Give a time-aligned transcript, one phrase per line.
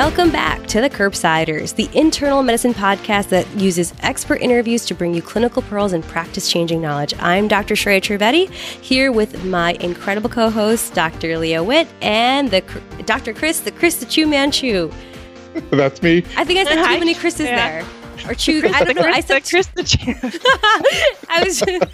[0.00, 5.12] Welcome back to the Curbsiders, the internal medicine podcast that uses expert interviews to bring
[5.12, 7.12] you clinical pearls and practice changing knowledge.
[7.18, 7.74] I'm Dr.
[7.74, 11.36] Shreya Trivedi here with my incredible co host, Dr.
[11.36, 12.62] Leah Witt, and the
[13.04, 13.34] Dr.
[13.34, 14.90] Chris, the Chris the Chiu Manchu.
[15.68, 16.24] That's me.
[16.34, 17.82] I think I said too many Chris's yeah.
[17.82, 17.86] there.
[18.26, 18.62] Or Chiu.
[18.72, 19.02] I don't know.
[19.02, 20.14] I said Chris the Chiu.
[21.28, 21.60] I was.
[21.60, 21.84] just.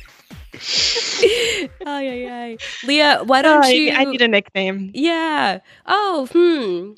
[1.84, 2.57] oh yeah, yeah.
[2.84, 3.91] Leah, why don't oh, you?
[3.91, 4.93] I need a nickname.
[4.95, 5.59] Yeah.
[5.87, 6.95] Oh, hmm.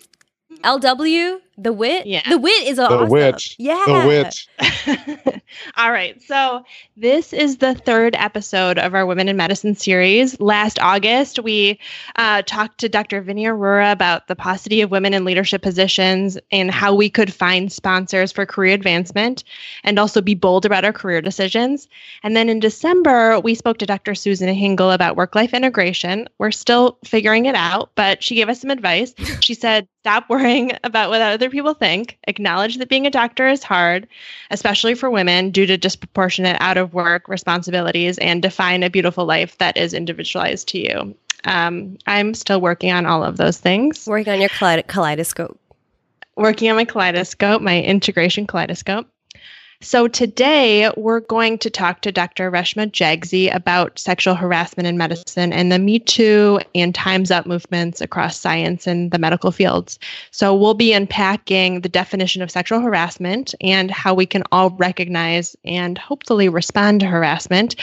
[0.50, 2.06] LW, the wit.
[2.06, 2.22] Yeah.
[2.28, 3.08] The wit is the awesome.
[3.08, 3.56] witch.
[3.58, 3.84] Yeah.
[3.86, 4.48] The witch.
[5.76, 6.20] All right.
[6.22, 6.64] So
[6.96, 10.40] this is the third episode of our Women in Medicine series.
[10.40, 11.78] Last August, we
[12.16, 13.20] uh, talked to Dr.
[13.20, 17.72] Vinny Arora about the paucity of women in leadership positions and how we could find
[17.72, 19.42] sponsors for career advancement
[19.82, 21.88] and also be bold about our career decisions.
[22.22, 24.14] And then in December, we spoke to Dr.
[24.14, 26.28] Susan Hingle about work-life integration.
[26.38, 29.14] We're still figuring it out, but she gave us some advice.
[29.40, 32.18] She said, stop worrying about what other people think.
[32.24, 34.06] Acknowledge that being a doctor is hard,
[34.50, 39.58] especially for women due to disproportionate out of work responsibilities, and define a beautiful life
[39.58, 41.14] that is individualized to you.
[41.44, 44.06] Um, I'm still working on all of those things.
[44.06, 45.58] Working on your kaleidoscope.
[46.36, 49.06] Working on my kaleidoscope, my integration kaleidoscope.
[49.80, 52.50] So today we're going to talk to Dr.
[52.50, 58.00] Reshma Jagsi about sexual harassment in medicine and the Me Too and Time's Up movements
[58.00, 60.00] across science and the medical fields.
[60.32, 65.54] So we'll be unpacking the definition of sexual harassment and how we can all recognize
[65.64, 67.76] and hopefully respond to harassment.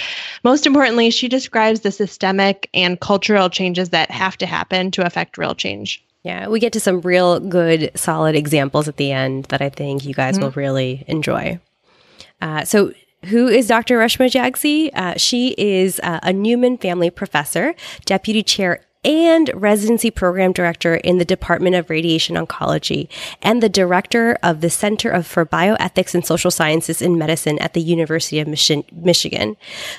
[0.44, 5.38] Most importantly, she describes the systemic and cultural changes that have to happen to affect
[5.38, 6.04] real change.
[6.26, 10.04] Yeah, we get to some real good, solid examples at the end that I think
[10.04, 10.44] you guys mm-hmm.
[10.44, 11.62] will really enjoy.
[12.46, 12.94] Uh, so,
[13.26, 13.98] who is Dr.
[13.98, 14.92] Reshma Jagsi?
[14.94, 17.74] Uh, she is uh, a Newman Family Professor,
[18.06, 23.08] Deputy Chair and residency program director in the Department of Radiation Oncology
[23.42, 27.74] and the director of the Center of, for Bioethics and Social Sciences in Medicine at
[27.74, 29.56] the University of Michi- Michigan.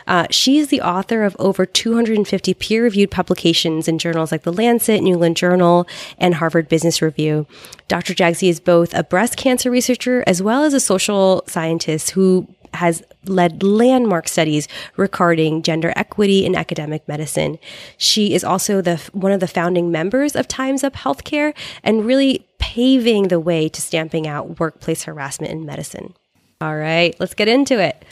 [0.06, 4.52] Uh, she is the author of over 250 peer reviewed publications in journals like The
[4.52, 5.86] Lancet, New England Journal,
[6.18, 7.46] and Harvard Business Review.
[7.88, 8.12] Dr.
[8.12, 13.02] Jagsi is both a breast cancer researcher as well as a social scientist who has
[13.24, 17.58] led landmark studies regarding gender equity in academic medicine.
[17.96, 22.46] She is also the one of the founding members of Times Up Healthcare and really
[22.58, 26.14] paving the way to stamping out workplace harassment in medicine.
[26.60, 28.04] All right, let's get into it.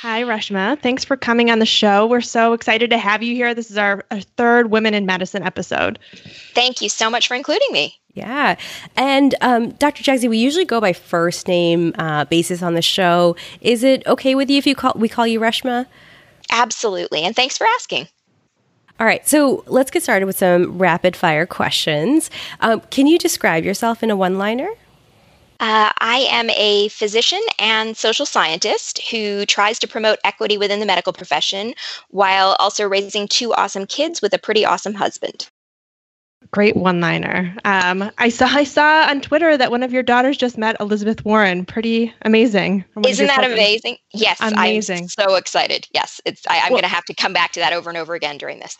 [0.00, 0.80] Hi, Reshma.
[0.80, 2.06] Thanks for coming on the show.
[2.06, 3.52] We're so excited to have you here.
[3.52, 5.98] This is our, our third Women in Medicine episode.
[6.54, 7.99] Thank you so much for including me.
[8.14, 8.56] Yeah.
[8.96, 10.02] And um, Dr.
[10.02, 13.36] Jagsi, we usually go by first name uh, basis on the show.
[13.60, 15.86] Is it okay with you if you call we call you Reshma?
[16.50, 17.22] Absolutely.
[17.22, 18.08] And thanks for asking.
[18.98, 22.30] All right, so let's get started with some rapid fire questions.
[22.60, 24.68] Um, can you describe yourself in a one liner?
[25.58, 30.86] Uh, I am a physician and social scientist who tries to promote equity within the
[30.86, 31.74] medical profession
[32.08, 35.48] while also raising two awesome kids with a pretty awesome husband.
[36.52, 37.54] Great one-liner.
[37.64, 41.24] Um, I saw I saw on Twitter that one of your daughters just met Elizabeth
[41.24, 41.64] Warren.
[41.64, 42.84] Pretty amazing.
[43.06, 43.98] Isn't that amazing?
[44.12, 45.02] Yes, amazing.
[45.02, 45.86] I'm so excited.
[45.92, 46.46] Yes, it's.
[46.48, 48.36] I, am well, going to have to come back to that over and over again
[48.38, 48.76] during this.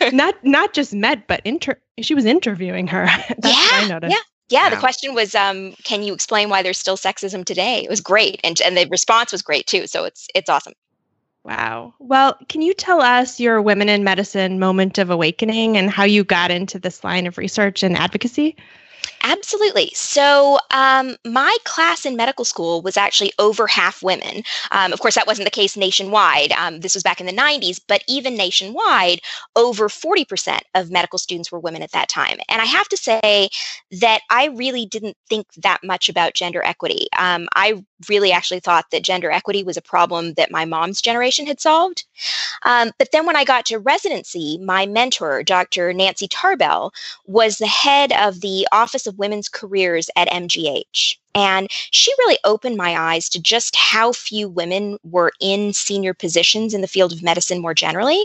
[0.12, 1.76] not not just met, but inter.
[2.00, 3.06] She was interviewing her.
[3.38, 4.16] That's yeah, yeah.
[4.50, 4.70] Yeah, wow.
[4.70, 7.82] the question was, um, can you explain why there's still sexism today?
[7.82, 9.86] It was great, and and the response was great too.
[9.86, 10.74] So it's it's awesome.
[11.44, 11.94] Wow.
[11.98, 16.24] Well, can you tell us your women in medicine moment of awakening and how you
[16.24, 18.56] got into this line of research and advocacy?
[19.26, 19.90] Absolutely.
[19.94, 24.42] So, um, my class in medical school was actually over half women.
[24.70, 26.52] Um, of course, that wasn't the case nationwide.
[26.52, 29.20] Um, this was back in the 90s, but even nationwide,
[29.56, 32.36] over 40% of medical students were women at that time.
[32.50, 33.48] And I have to say
[33.92, 37.06] that I really didn't think that much about gender equity.
[37.18, 41.46] Um, I really actually thought that gender equity was a problem that my mom's generation
[41.46, 42.04] had solved.
[42.64, 45.94] Um, but then when I got to residency, my mentor, Dr.
[45.94, 46.92] Nancy Tarbell,
[47.26, 51.16] was the head of the Office of of Women's Careers at MGH.
[51.34, 56.74] And she really opened my eyes to just how few women were in senior positions
[56.74, 58.24] in the field of medicine more generally.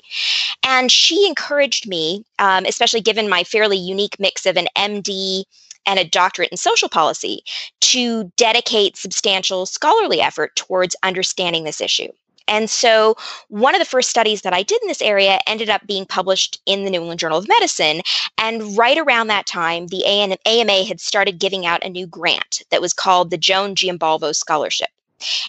[0.63, 5.43] And she encouraged me, um, especially given my fairly unique mix of an MD
[5.85, 7.41] and a doctorate in social policy
[7.81, 12.11] to dedicate substantial scholarly effort towards understanding this issue.
[12.49, 13.15] And so,
[13.47, 16.59] one of the first studies that I did in this area ended up being published
[16.65, 18.01] in the New England Journal of Medicine.
[18.37, 20.03] And right around that time, the
[20.45, 24.89] AMA had started giving out a new grant that was called the Joan Giambalvo Scholarship.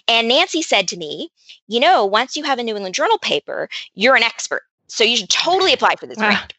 [0.07, 1.31] And Nancy said to me,
[1.67, 4.63] You know, once you have a New England Journal paper, you're an expert.
[4.87, 6.27] So you should totally apply for this ah.
[6.27, 6.53] grant.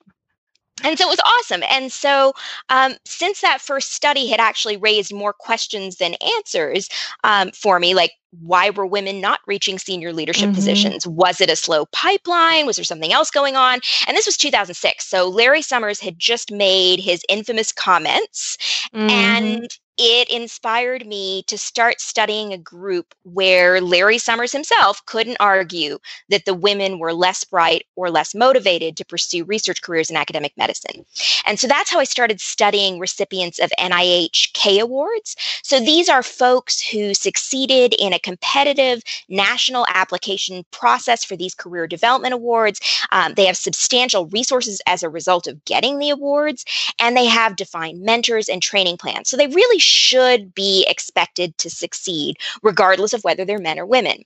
[0.83, 1.63] And so it was awesome.
[1.69, 2.33] And so,
[2.69, 6.89] um, since that first study had actually raised more questions than answers
[7.25, 10.55] um, for me, like why were women not reaching senior leadership mm-hmm.
[10.55, 11.07] positions?
[11.07, 12.67] Was it a slow pipeline?
[12.67, 13.81] Was there something else going on?
[14.07, 15.07] And this was 2006.
[15.07, 18.57] So Larry Summers had just made his infamous comments,
[18.95, 19.11] mm-hmm.
[19.11, 25.99] and it inspired me to start studying a group where Larry Summers himself couldn't argue
[26.31, 30.57] that the women were less bright or less motivated to pursue research careers in academic
[30.57, 31.05] medicine.
[31.47, 35.37] And so that's how I started studying recipients of NIH K Awards.
[35.63, 41.87] So these are folks who succeeded in a competitive national application process for these career
[41.87, 42.81] development awards.
[43.11, 46.65] Um, they have substantial resources as a result of getting the awards,
[46.99, 49.29] and they have defined mentors and training plans.
[49.29, 54.25] So they really should be expected to succeed, regardless of whether they're men or women.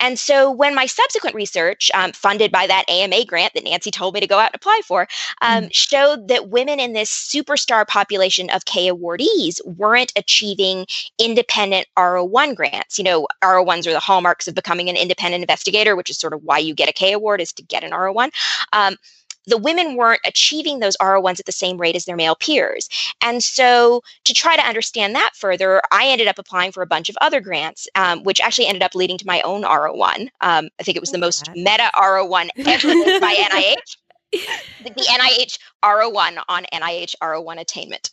[0.00, 4.14] And so, when my subsequent research, um, funded by that AMA grant that Nancy told
[4.14, 5.06] me to go out and apply for,
[5.42, 5.68] um, mm.
[5.72, 10.86] showed that women in this superstar population of K awardees weren't achieving
[11.18, 12.98] independent R01 grants.
[12.98, 16.42] You know, R01s are the hallmarks of becoming an independent investigator, which is sort of
[16.42, 18.30] why you get a K award is to get an R01.
[18.72, 18.96] Um,
[19.46, 22.88] the women weren't achieving those R01s at the same rate as their male peers.
[23.22, 27.08] And so, to try to understand that further, I ended up applying for a bunch
[27.08, 30.28] of other grants, um, which actually ended up leading to my own R01.
[30.40, 33.96] Um, I think it was the most meta R01 ever by NIH.
[34.32, 38.10] The, the NIH R01 on NIH R01 attainment.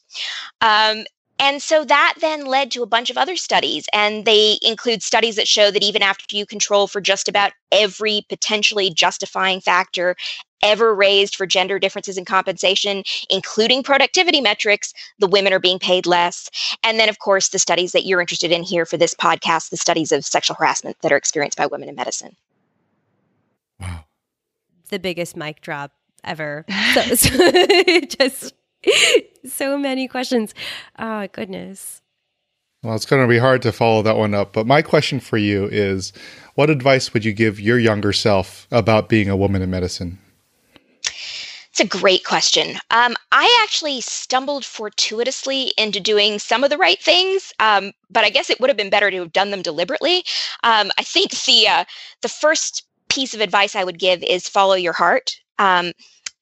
[0.62, 1.06] Um,
[1.42, 5.36] and so that then led to a bunch of other studies, and they include studies
[5.38, 10.16] that show that even after you control for just about every potentially justifying factor
[10.62, 16.06] ever raised for gender differences in compensation, including productivity metrics, the women are being paid
[16.06, 16.48] less.
[16.84, 19.78] And then, of course, the studies that you're interested in here for this podcast, the
[19.78, 22.36] studies of sexual harassment that are experienced by women in medicine.
[23.80, 24.06] Wow.
[24.90, 25.92] The biggest mic drop
[26.24, 26.66] ever.
[26.94, 28.54] So, so just
[29.46, 30.54] so many questions.
[30.98, 32.02] Oh, goodness.
[32.84, 34.54] Well, it's going to be hard to follow that one up.
[34.54, 36.14] But my question for you is
[36.56, 40.18] what advice would you give your younger self about being a woman in medicine?
[41.72, 42.78] It's a great question.
[42.90, 48.30] Um, I actually stumbled fortuitously into doing some of the right things, um, but I
[48.30, 50.26] guess it would have been better to have done them deliberately.
[50.64, 51.86] Um, I think the uh,
[52.22, 55.40] the first piece of advice I would give is follow your heart.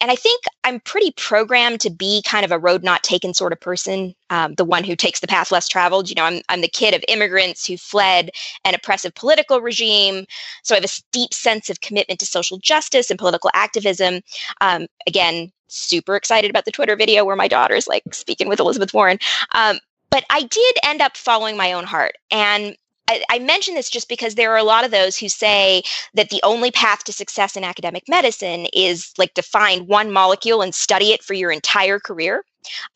[0.01, 3.51] And I think I'm pretty programmed to be kind of a road not taken sort
[3.51, 6.09] of person, um, the one who takes the path less traveled.
[6.09, 8.31] You know, I'm, I'm the kid of immigrants who fled
[8.63, 10.25] an oppressive political regime.
[10.63, 14.21] So I have a deep sense of commitment to social justice and political activism.
[14.61, 18.93] Um, again, super excited about the Twitter video where my daughter's like speaking with Elizabeth
[18.93, 19.19] Warren.
[19.53, 19.79] Um,
[20.09, 22.17] but I did end up following my own heart.
[22.31, 22.75] And
[23.09, 25.81] I, I mention this just because there are a lot of those who say
[26.13, 30.61] that the only path to success in academic medicine is like to find one molecule
[30.61, 32.43] and study it for your entire career.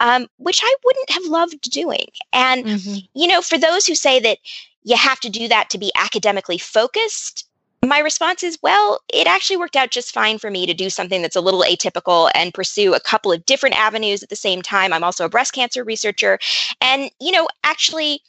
[0.02, 2.06] Um, which I wouldn't have loved doing.
[2.32, 2.98] And, mm-hmm.
[3.16, 4.38] you know, for those who say that
[4.84, 7.48] you have to do that to be academically focused,
[7.84, 11.22] my response is, well, it actually worked out just fine for me to do something
[11.22, 14.94] that's a little atypical and pursue a couple of different avenues at the same time.
[14.94, 16.38] I'm also a breast cancer researcher.
[16.82, 18.22] And, you know, actually,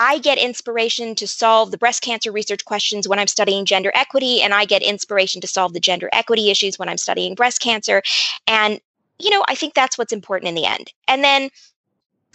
[0.00, 4.40] I get inspiration to solve the breast cancer research questions when I'm studying gender equity,
[4.40, 8.02] and I get inspiration to solve the gender equity issues when I'm studying breast cancer.
[8.46, 8.80] And,
[9.18, 10.90] you know, I think that's what's important in the end.
[11.06, 11.50] And then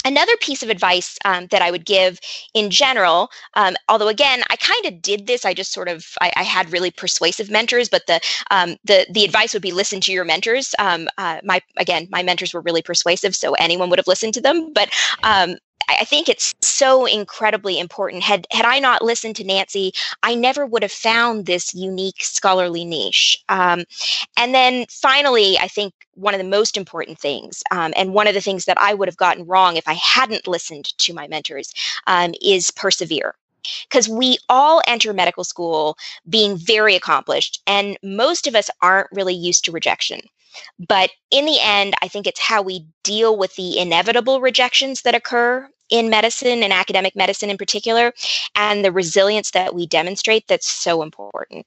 [0.05, 2.19] Another piece of advice um, that I would give
[2.53, 6.31] in general, um, although again I kind of did this, I just sort of I,
[6.35, 10.11] I had really persuasive mentors, but the um, the the advice would be listen to
[10.11, 10.75] your mentors.
[10.77, 14.41] Um, uh, my again, my mentors were really persuasive, so anyone would have listened to
[14.41, 14.71] them.
[14.73, 14.89] But
[15.23, 15.55] um,
[15.87, 18.23] I think it's so incredibly important.
[18.23, 22.85] Had had I not listened to Nancy, I never would have found this unique scholarly
[22.85, 23.43] niche.
[23.49, 23.83] Um,
[24.37, 28.33] and then finally, I think one of the most important things, um, and one of
[28.33, 31.73] the things that I would have gotten wrong if I hadn't listened to my mentors,
[32.07, 33.35] um, is persevere
[33.89, 35.97] because we all enter medical school
[36.29, 40.21] being very accomplished, and most of us aren't really used to rejection.
[40.87, 45.15] But in the end, I think it's how we deal with the inevitable rejections that
[45.15, 48.13] occur in medicine and academic medicine in particular,
[48.55, 51.65] and the resilience that we demonstrate that's so important.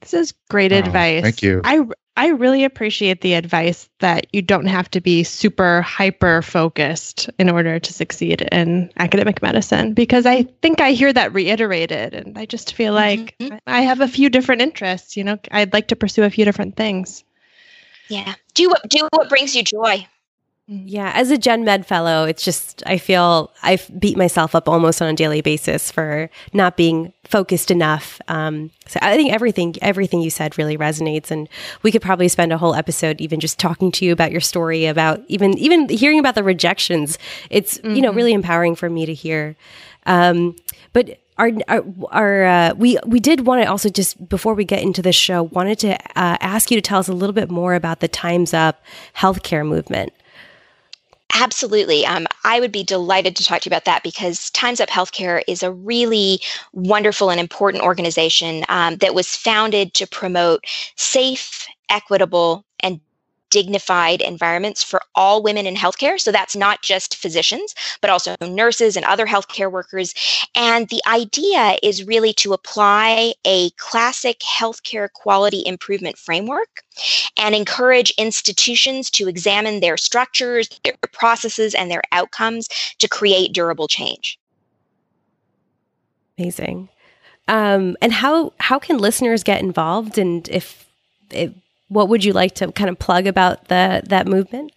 [0.00, 1.22] This is great wow, advice.
[1.22, 1.60] Thank you.
[1.64, 1.84] I
[2.16, 7.50] I really appreciate the advice that you don't have to be super hyper focused in
[7.50, 12.46] order to succeed in academic medicine because I think I hear that reiterated and I
[12.46, 13.56] just feel like mm-hmm.
[13.66, 16.76] I have a few different interests, you know, I'd like to pursue a few different
[16.76, 17.22] things.
[18.08, 18.34] Yeah.
[18.54, 20.06] Do what do what brings you joy.
[20.68, 25.00] Yeah, as a Gen Med fellow, it's just I feel I beat myself up almost
[25.00, 28.20] on a daily basis for not being focused enough.
[28.26, 31.48] Um, so I think everything everything you said really resonates, and
[31.84, 34.86] we could probably spend a whole episode even just talking to you about your story,
[34.86, 37.16] about even even hearing about the rejections.
[37.48, 37.94] It's mm-hmm.
[37.94, 38.16] you know mm-hmm.
[38.16, 39.54] really empowering for me to hear.
[40.04, 40.56] Um,
[40.92, 44.82] but our our, our uh, we we did want to also just before we get
[44.82, 47.74] into the show wanted to uh, ask you to tell us a little bit more
[47.74, 48.82] about the Times Up
[49.16, 50.12] healthcare movement.
[51.34, 52.06] Absolutely.
[52.06, 55.42] Um, I would be delighted to talk to you about that because Times Up Healthcare
[55.46, 56.40] is a really
[56.72, 60.64] wonderful and important organization um, that was founded to promote
[60.96, 62.64] safe, equitable,
[63.50, 66.20] dignified environments for all women in healthcare.
[66.20, 70.14] So that's not just physicians, but also nurses and other healthcare workers.
[70.54, 76.82] And the idea is really to apply a classic healthcare quality improvement framework
[77.38, 83.88] and encourage institutions to examine their structures, their processes, and their outcomes to create durable
[83.88, 84.38] change.
[86.38, 86.88] Amazing.
[87.48, 90.18] Um, and how how can listeners get involved?
[90.18, 90.86] And if,
[91.30, 91.52] if
[91.88, 94.72] what would you like to kind of plug about the that movement?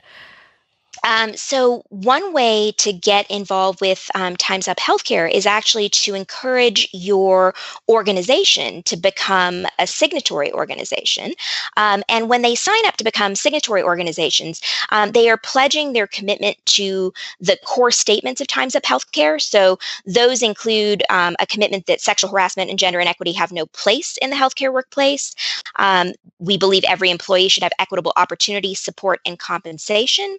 [1.03, 6.13] Um, so, one way to get involved with um, Times Up Healthcare is actually to
[6.13, 7.53] encourage your
[7.87, 11.33] organization to become a signatory organization.
[11.77, 16.07] Um, and when they sign up to become signatory organizations, um, they are pledging their
[16.07, 19.41] commitment to the core statements of Times Up Healthcare.
[19.41, 24.17] So, those include um, a commitment that sexual harassment and gender inequity have no place
[24.21, 25.33] in the healthcare workplace.
[25.77, 30.37] Um, we believe every employee should have equitable opportunity, support, and compensation.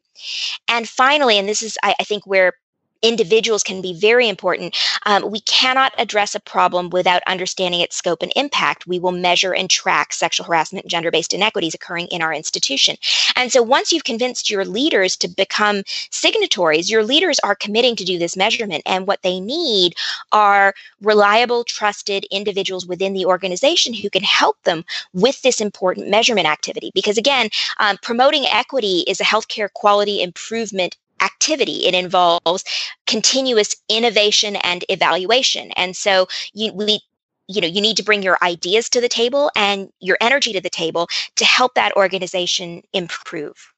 [0.68, 2.52] And finally, and this is, I, I think, where
[3.02, 4.76] individuals can be very important.
[5.06, 8.86] Um, we cannot address a problem without understanding its scope and impact.
[8.86, 12.96] We will measure and track sexual harassment and gender based inequities occurring in our institution.
[13.36, 18.04] And so once you've convinced your leaders to become signatories, your leaders are committing to
[18.04, 18.82] do this measurement.
[18.86, 19.94] And what they need
[20.32, 26.46] are reliable, trusted individuals within the organization who can help them with this important measurement
[26.46, 26.90] activity.
[26.94, 31.86] Because again, um, promoting equity is a healthcare quality improvement activity.
[31.86, 32.64] It involves
[33.06, 35.70] continuous innovation and evaluation.
[35.72, 37.00] And so you, we,
[37.48, 40.60] you know you need to bring your ideas to the table and your energy to
[40.60, 43.72] the table to help that organization improve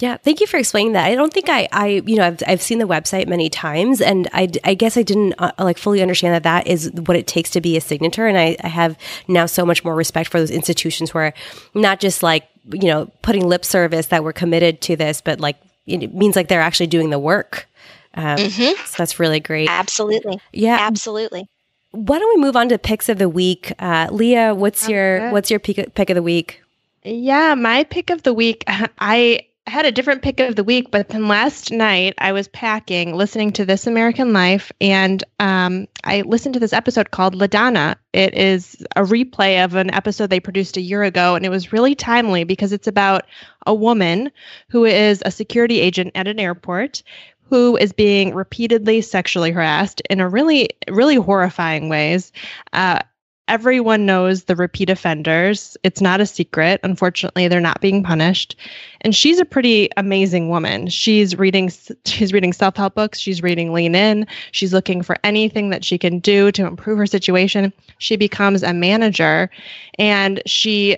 [0.00, 1.06] yeah, thank you for explaining that.
[1.06, 4.28] I don't think I, I, you know, I've, I've seen the website many times, and
[4.32, 7.50] I, I guess I didn't uh, like fully understand that that is what it takes
[7.50, 8.26] to be a signature.
[8.26, 11.32] And I, I have now so much more respect for those institutions where
[11.74, 15.56] not just like you know putting lip service that we're committed to this, but like
[15.86, 17.68] it means like they're actually doing the work.
[18.14, 18.84] Um, mm-hmm.
[18.86, 19.68] So that's really great.
[19.68, 20.40] Absolutely.
[20.52, 20.78] Yeah.
[20.80, 21.48] Absolutely.
[21.90, 23.72] Why don't we move on to picks of the week?
[23.78, 26.60] Uh, Leah, what's your what's your pick, pick of the week?
[27.04, 28.64] Yeah, my pick of the week.
[28.98, 33.14] I had a different pick of the week, but then last night I was packing,
[33.14, 37.96] listening to This American Life, and um, I listened to this episode called LaDonna.
[38.12, 41.72] It is a replay of an episode they produced a year ago, and it was
[41.72, 43.24] really timely because it's about
[43.66, 44.30] a woman
[44.68, 47.02] who is a security agent at an airport
[47.48, 52.32] who is being repeatedly sexually harassed in a really, really horrifying ways.
[52.72, 53.00] Uh,
[53.48, 55.76] everyone knows the repeat offenders.
[55.82, 56.80] It's not a secret.
[56.82, 58.56] Unfortunately, they're not being punished.
[59.02, 60.88] And she's a pretty amazing woman.
[60.88, 61.70] She's reading
[62.04, 66.18] she's reading self-help books, she's reading Lean In, she's looking for anything that she can
[66.18, 67.72] do to improve her situation.
[67.98, 69.50] She becomes a manager
[69.98, 70.96] and she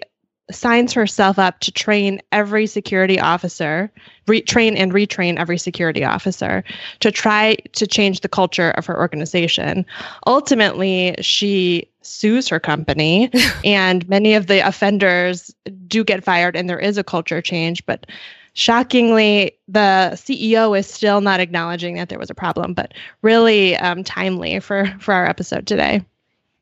[0.50, 3.90] signs herself up to train every security officer,
[4.26, 6.62] retrain and retrain every security officer
[7.00, 9.84] to try to change the culture of her organization.
[10.26, 13.30] Ultimately, she sues her company,
[13.64, 15.54] and many of the offenders
[15.88, 17.84] do get fired, and there is a culture change.
[17.86, 18.06] But
[18.54, 24.04] shockingly, the CEO is still not acknowledging that there was a problem, but really um,
[24.04, 26.04] timely for, for our episode today.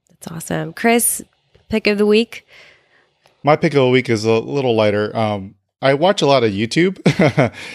[0.08, 0.72] That's awesome.
[0.72, 1.22] Chris,
[1.68, 2.46] pick of the week.
[3.44, 5.14] My pick of the week is a little lighter.
[5.14, 6.98] Um, I watch a lot of YouTube,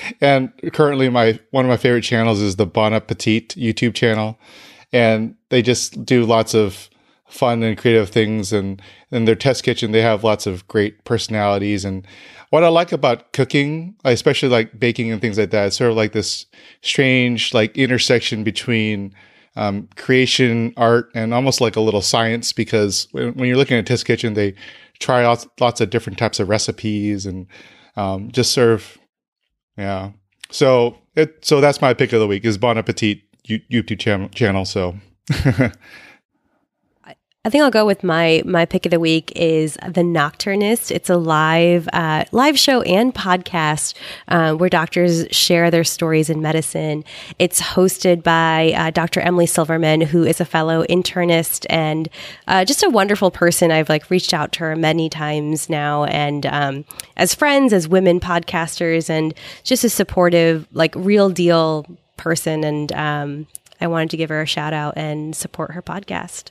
[0.22, 4.40] and currently my one of my favorite channels is the Bon Appetit YouTube channel,
[4.92, 6.90] and they just do lots of
[7.28, 8.52] fun and creative things.
[8.52, 11.86] And in their test kitchen, they have lots of great personalities.
[11.86, 12.08] And
[12.50, 15.98] what I like about cooking, especially like baking and things like that, it's sort of
[15.98, 16.48] like this
[16.82, 19.14] strange like intersection between
[19.56, 22.54] um, creation, art, and almost like a little science.
[22.54, 24.56] Because when, when you're looking at test kitchen, they
[25.00, 27.48] try out lots of different types of recipes and
[27.96, 28.98] um, just serve.
[29.78, 30.12] Yeah.
[30.52, 34.30] So it so that's my pick of the week is Bon Appetit YouTube channel.
[34.30, 34.96] channel so
[37.46, 40.92] I think I'll go with my my pick of the week is the Nocturnist.
[40.92, 43.94] It's a live uh, live show and podcast
[44.28, 47.06] uh, where doctors share their stories in medicine.
[47.40, 49.22] It's hosted by uh, Dr.
[49.22, 52.10] Emily Silverman, who is a fellow internist and
[52.46, 53.72] uh, just a wonderful person.
[53.72, 56.84] I've like reached out to her many times now, and um,
[57.16, 61.86] as friends, as women podcasters, and just a supportive, like real deal
[62.18, 62.66] person.
[62.66, 63.48] And um,
[63.80, 66.50] I wanted to give her a shout out and support her podcast.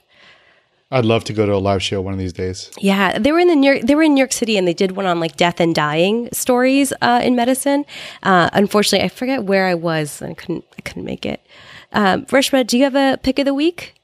[0.90, 2.70] I'd love to go to a live show one of these days.
[2.78, 4.72] Yeah, they were in the New York, they were in New York City, and they
[4.72, 7.84] did one on like death and dying stories uh, in medicine.
[8.22, 10.22] Uh, unfortunately, I forget where I was.
[10.22, 11.44] I couldn't I couldn't make it.
[11.92, 13.97] Um, Reshma, do you have a pick of the week?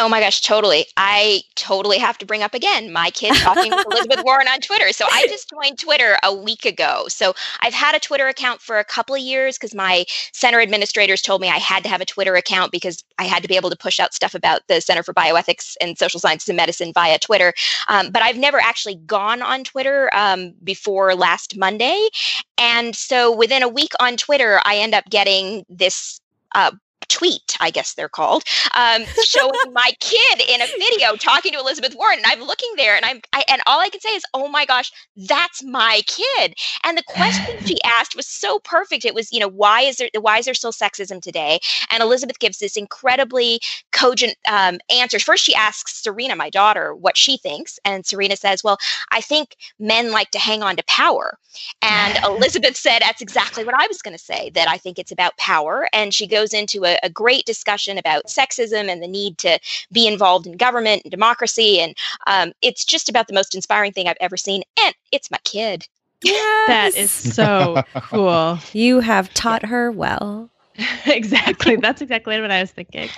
[0.00, 0.86] Oh my gosh, totally.
[0.96, 4.94] I totally have to bring up again my kid talking with Elizabeth Warren on Twitter.
[4.94, 7.04] So I just joined Twitter a week ago.
[7.08, 11.20] So I've had a Twitter account for a couple of years because my center administrators
[11.20, 13.68] told me I had to have a Twitter account because I had to be able
[13.68, 17.18] to push out stuff about the Center for Bioethics and Social Sciences and Medicine via
[17.18, 17.52] Twitter.
[17.88, 22.08] Um, but I've never actually gone on Twitter um, before last Monday.
[22.56, 26.22] And so within a week on Twitter, I end up getting this
[26.54, 26.70] uh,
[27.10, 31.94] tweet, I guess they're called, um, showing my kid in a video talking to Elizabeth
[31.96, 32.18] Warren.
[32.18, 34.64] And I'm looking there and I'm, I, and all I can say is, oh my
[34.64, 36.54] gosh, that's my kid.
[36.84, 39.04] And the question she asked was so perfect.
[39.04, 41.58] It was, you know, why is there, why is there still sexism today?
[41.90, 43.60] And Elizabeth gives this incredibly
[43.92, 45.22] cogent um, answers.
[45.22, 47.78] First, she asks Serena, my daughter, what she thinks.
[47.84, 48.78] And Serena says, well,
[49.10, 51.38] I think men like to hang on to power.
[51.82, 55.12] And Elizabeth said, that's exactly what I was going to say, that I think it's
[55.12, 55.88] about power.
[55.92, 59.58] And she goes into a, a great discussion about sexism and the need to
[59.92, 61.80] be involved in government and democracy.
[61.80, 64.62] And um, it's just about the most inspiring thing I've ever seen.
[64.82, 65.86] And it's my kid.
[66.22, 66.66] Yes.
[66.66, 68.58] That is so cool.
[68.72, 70.50] You have taught her well.
[71.06, 71.76] exactly.
[71.76, 73.08] That's exactly what I was thinking.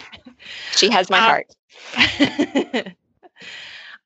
[0.76, 1.42] She has my uh,
[1.96, 2.96] heart.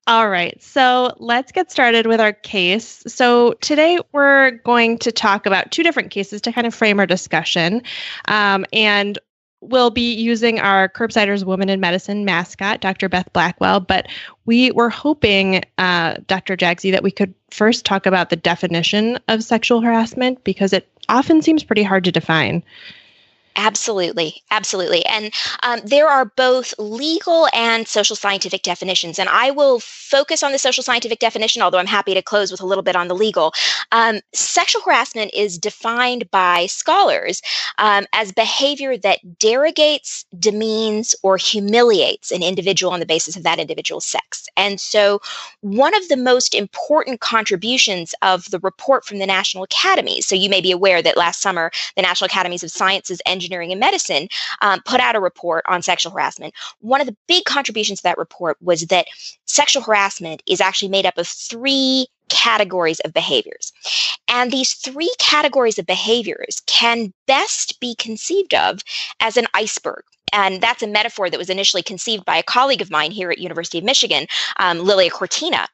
[0.09, 3.03] All right, so let's get started with our case.
[3.09, 7.07] So, today we're going to talk about two different cases to kind of frame our
[7.07, 7.83] discussion.
[8.29, 9.19] Um, and
[9.61, 13.09] we'll be using our Curbsiders Woman in Medicine mascot, Dr.
[13.09, 13.81] Beth Blackwell.
[13.81, 14.07] But
[14.45, 16.57] we were hoping, uh, Dr.
[16.57, 21.43] Jagsi, that we could first talk about the definition of sexual harassment because it often
[21.43, 22.63] seems pretty hard to define.
[23.59, 25.05] Absolutely, absolutely.
[25.07, 29.19] And um, there are both legal and social scientific definitions.
[29.19, 32.61] And I will focus on the social scientific definition, although I'm happy to close with
[32.61, 33.55] a little bit on the legal.
[33.93, 37.41] Um, sexual harassment is defined by scholars
[37.79, 43.59] um, as behavior that derogates, demeans, or humiliates an individual on the basis of that
[43.59, 44.47] individual's sex.
[44.59, 45.21] And so,
[45.63, 50.51] one of the most important contributions of the report from the National Academies, so you
[50.51, 54.29] may be aware that last summer, the National Academies of Sciences, Engineering, Engineering and Medicine
[54.61, 56.53] um, put out a report on sexual harassment.
[56.81, 59.07] One of the big contributions to that report was that
[59.45, 63.73] sexual harassment is actually made up of three categories of behaviors.
[64.29, 68.81] And these three categories of behaviors can best be conceived of
[69.21, 70.03] as an iceberg.
[70.33, 73.39] And that's a metaphor that was initially conceived by a colleague of mine here at
[73.39, 74.27] University of Michigan,
[74.59, 75.69] um, Lilia Cortina.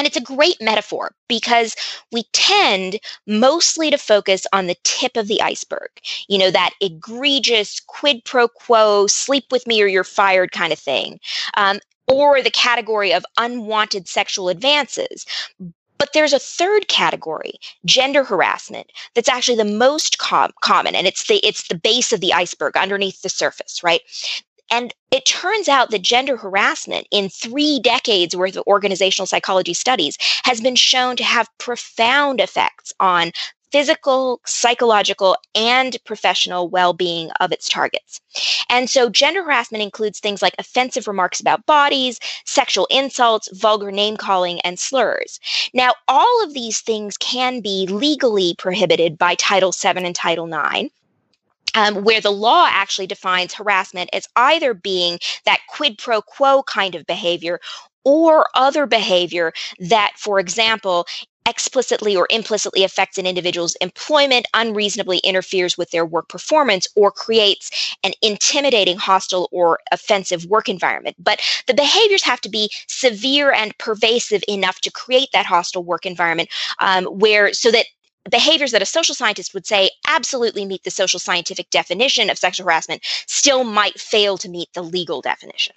[0.00, 1.76] And it's a great metaphor because
[2.10, 5.90] we tend mostly to focus on the tip of the iceberg,
[6.26, 10.78] you know, that egregious quid pro quo, sleep with me or you're fired kind of
[10.78, 11.20] thing,
[11.58, 15.26] um, or the category of unwanted sexual advances.
[15.98, 21.26] But there's a third category, gender harassment, that's actually the most com- common, and it's
[21.26, 24.00] the it's the base of the iceberg underneath the surface, right?
[24.70, 30.16] And it turns out that gender harassment in three decades worth of organizational psychology studies
[30.44, 33.32] has been shown to have profound effects on
[33.72, 38.20] physical, psychological, and professional well being of its targets.
[38.68, 44.16] And so, gender harassment includes things like offensive remarks about bodies, sexual insults, vulgar name
[44.16, 45.40] calling, and slurs.
[45.74, 50.90] Now, all of these things can be legally prohibited by Title VII and Title IX
[51.74, 56.94] um, where the law actually defines harassment as either being that quid pro quo kind
[56.94, 57.60] of behavior
[58.04, 61.06] or other behavior that, for example,
[61.48, 67.96] explicitly or implicitly affects an individual's employment, unreasonably interferes with their work performance, or creates
[68.04, 71.16] an intimidating, hostile, or offensive work environment.
[71.18, 76.06] But the behaviors have to be severe and pervasive enough to create that hostile work
[76.06, 77.86] environment um, where so that
[78.28, 82.66] behaviors that a social scientist would say absolutely meet the social scientific definition of sexual
[82.66, 85.74] harassment still might fail to meet the legal definition.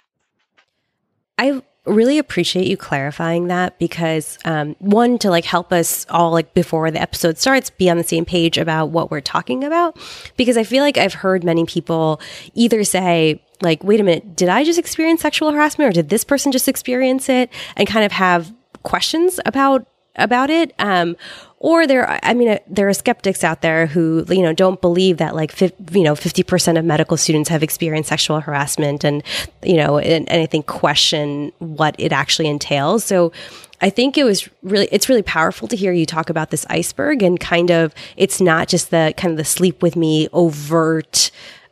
[1.38, 6.54] I really appreciate you clarifying that because um, one to like help us all like
[6.54, 9.98] before the episode starts be on the same page about what we're talking about
[10.36, 12.20] because I feel like I've heard many people
[12.54, 16.24] either say like wait a minute did I just experience sexual harassment or did this
[16.24, 18.52] person just experience it and kind of have
[18.82, 21.16] questions about about it um,
[21.58, 25.16] or there i mean uh, there are skeptics out there who you know don't believe
[25.16, 29.22] that like you know 50% of medical students have experienced sexual harassment and
[29.62, 33.04] you know and, and i think question what it actually entails.
[33.04, 33.32] So
[33.80, 37.22] I think it was really it's really powerful to hear you talk about this iceberg
[37.22, 41.30] and kind of it's not just the kind of the sleep with me overt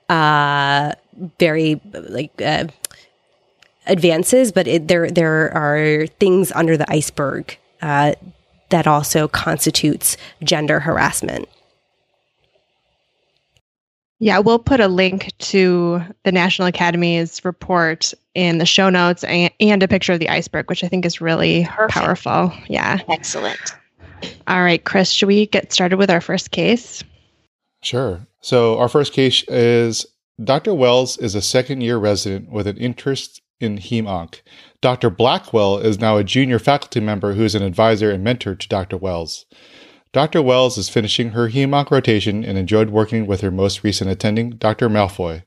[0.09, 0.93] uh
[1.39, 2.65] very like uh,
[3.87, 8.15] advances but it, there there are things under the iceberg uh,
[8.71, 11.49] that also constitutes gender harassment.
[14.19, 19.51] Yeah, we'll put a link to the National Academy's report in the show notes and,
[19.59, 21.91] and a picture of the iceberg, which I think is really Perfect.
[21.93, 22.53] powerful.
[22.69, 23.01] Yeah.
[23.09, 23.75] Excellent.
[24.47, 27.03] All right, Chris, should we get started with our first case?
[27.83, 28.25] Sure.
[28.41, 30.07] So, our first case is
[30.43, 30.73] Dr.
[30.73, 34.41] Wells is a second year resident with an interest in HemOnc.
[34.83, 35.11] Dr.
[35.11, 38.97] Blackwell is now a junior faculty member who is an advisor and mentor to Dr.
[38.97, 39.47] Wells.
[40.13, 40.43] Dr.
[40.43, 44.89] Wells is finishing her HemOnc rotation and enjoyed working with her most recent attending, Dr.
[44.89, 45.45] Malfoy,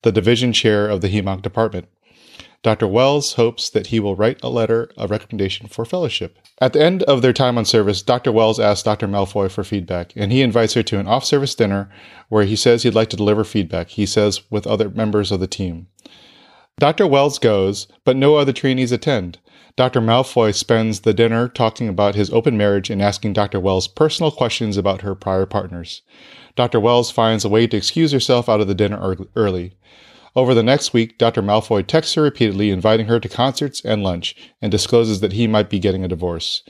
[0.00, 1.88] the division chair of the HemOnc department.
[2.62, 2.86] Dr.
[2.86, 6.38] Wells hopes that he will write a letter of recommendation for fellowship.
[6.58, 8.32] At the end of their time on service, Dr.
[8.32, 9.06] Wells asks Dr.
[9.06, 11.90] Malfoy for feedback, and he invites her to an off service dinner
[12.30, 15.46] where he says he'd like to deliver feedback, he says, with other members of the
[15.46, 15.88] team.
[16.80, 17.06] Dr.
[17.06, 19.38] Wells goes, but no other trainees attend.
[19.76, 20.00] Dr.
[20.00, 23.60] Malfoy spends the dinner talking about his open marriage and asking Dr.
[23.60, 26.00] Wells personal questions about her prior partners.
[26.56, 26.80] Dr.
[26.80, 29.74] Wells finds a way to excuse herself out of the dinner early.
[30.34, 31.42] Over the next week, Dr.
[31.42, 35.68] Malfoy texts her repeatedly, inviting her to concerts and lunch, and discloses that he might
[35.68, 36.62] be getting a divorce.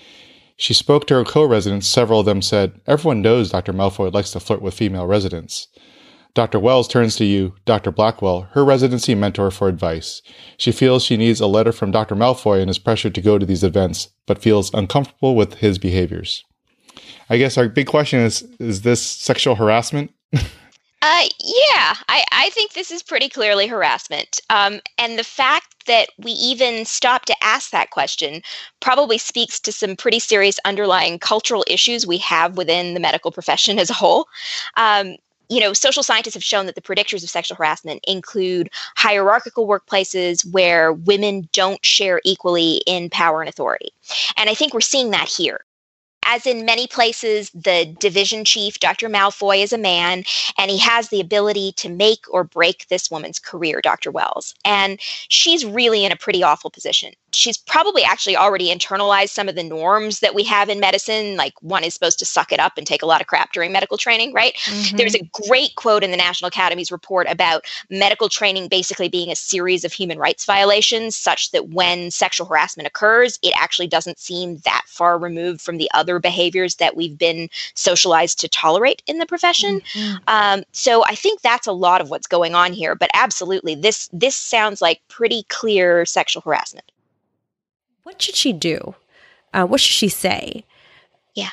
[0.56, 1.86] She spoke to her co residents.
[1.86, 3.72] Several of them said, Everyone knows Dr.
[3.72, 5.68] Malfoy likes to flirt with female residents.
[6.34, 6.60] Dr.
[6.60, 7.90] Wells turns to you, Dr.
[7.90, 10.22] Blackwell, her residency mentor, for advice.
[10.56, 12.14] She feels she needs a letter from Dr.
[12.14, 16.44] Malfoy and is pressured to go to these events, but feels uncomfortable with his behaviors.
[17.28, 20.12] I guess our big question is is this sexual harassment?
[21.02, 24.38] Uh, yeah, I, I think this is pretty clearly harassment.
[24.50, 28.42] Um, and the fact that we even stop to ask that question
[28.80, 33.78] probably speaks to some pretty serious underlying cultural issues we have within the medical profession
[33.78, 34.26] as a whole.
[34.76, 35.16] Um,
[35.50, 40.50] you know, social scientists have shown that the predictors of sexual harassment include hierarchical workplaces
[40.50, 43.90] where women don't share equally in power and authority.
[44.36, 45.64] And I think we're seeing that here
[46.24, 49.08] as in many places, the division chief, Dr.
[49.08, 50.24] Malfoy, is a man,
[50.58, 54.10] and he has the ability to make or break this woman's career, Dr.
[54.10, 54.54] Wells.
[54.64, 59.54] And she's really in a pretty awful position she's probably actually already internalized some of
[59.54, 62.76] the norms that we have in medicine like one is supposed to suck it up
[62.76, 64.96] and take a lot of crap during medical training right mm-hmm.
[64.96, 69.36] there's a great quote in the national academy's report about medical training basically being a
[69.36, 74.58] series of human rights violations such that when sexual harassment occurs it actually doesn't seem
[74.58, 79.26] that far removed from the other behaviors that we've been socialized to tolerate in the
[79.26, 80.16] profession mm-hmm.
[80.28, 84.08] um, so i think that's a lot of what's going on here but absolutely this
[84.12, 86.90] this sounds like pretty clear sexual harassment
[88.10, 88.96] what should she do?
[89.54, 90.64] Uh, what should she say?
[91.36, 91.50] Yeah.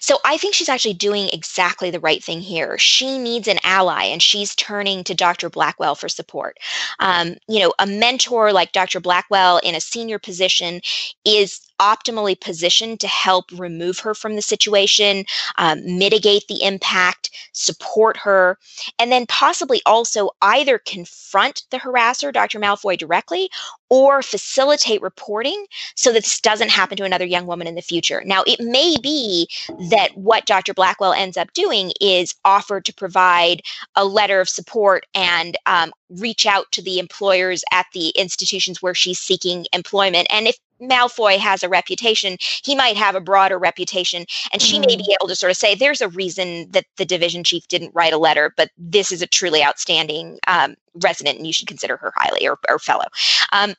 [0.00, 2.76] So I think she's actually doing exactly the right thing here.
[2.76, 5.48] She needs an ally, and she's turning to Dr.
[5.48, 6.58] Blackwell for support.
[6.98, 9.00] Um, you know, a mentor like Dr.
[9.00, 10.82] Blackwell in a senior position
[11.24, 15.24] is optimally positioned to help remove her from the situation,
[15.56, 18.58] um, mitigate the impact, support her,
[18.98, 22.58] and then possibly also either confront the harasser, Dr.
[22.58, 23.50] Malfoy, directly
[23.90, 28.22] or facilitate reporting so that this doesn't happen to another young woman in the future.
[28.24, 29.48] Now, it may be
[29.90, 30.74] that what Dr.
[30.74, 33.62] Blackwell ends up doing is offer to provide
[33.94, 38.94] a letter of support and um, reach out to the employers at the institutions where
[38.94, 40.26] she's seeking employment.
[40.30, 44.26] And if Malfoy has a reputation, he might have a broader reputation.
[44.52, 44.86] And she mm.
[44.86, 45.12] may be mm-hmm.
[45.12, 48.18] able to sort of say, there's a reason that the division chief didn't write a
[48.18, 52.46] letter, but this is a truly outstanding um, resident and you should consider her highly
[52.46, 53.06] or, or fellow.
[53.52, 53.74] Um,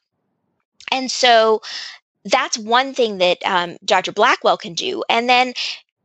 [0.92, 1.62] and so
[2.26, 4.12] that's one thing that um, Dr.
[4.12, 5.04] Blackwell can do.
[5.10, 5.54] And then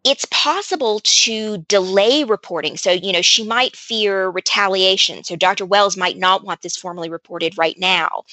[0.04, 2.76] it's possible to delay reporting.
[2.76, 5.24] So, you know, she might fear retaliation.
[5.24, 5.64] So, Dr.
[5.64, 8.24] Wells might not want this formally reported right now.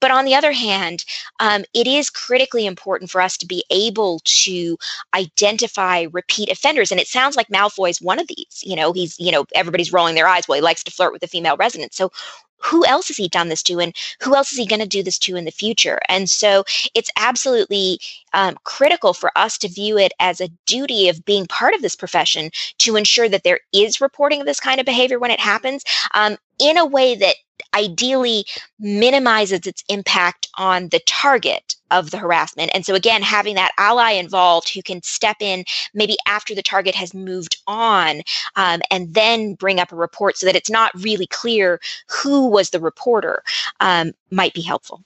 [0.00, 1.04] But on the other hand,
[1.38, 4.78] um, it is critically important for us to be able to
[5.14, 6.90] identify repeat offenders.
[6.90, 8.62] And it sounds like Malfoy is one of these.
[8.62, 10.48] You know, he's, you know, everybody's rolling their eyes.
[10.48, 11.96] Well, he likes to flirt with the female residents.
[11.96, 12.10] So,
[12.58, 15.02] who else has he done this to and who else is he going to do
[15.02, 15.98] this to in the future?
[16.08, 18.00] And so it's absolutely
[18.32, 21.96] um, critical for us to view it as a duty of being part of this
[21.96, 25.84] profession to ensure that there is reporting of this kind of behavior when it happens
[26.14, 27.36] um, in a way that
[27.74, 28.44] ideally
[28.78, 32.70] minimizes its impact on the target of the harassment.
[32.74, 36.94] And so, again, having that ally involved who can step in maybe after the target
[36.94, 38.22] has moved on
[38.56, 42.70] um, and then bring up a report so that it's not really clear who was
[42.70, 43.42] the reporter
[43.80, 45.02] um, might be helpful.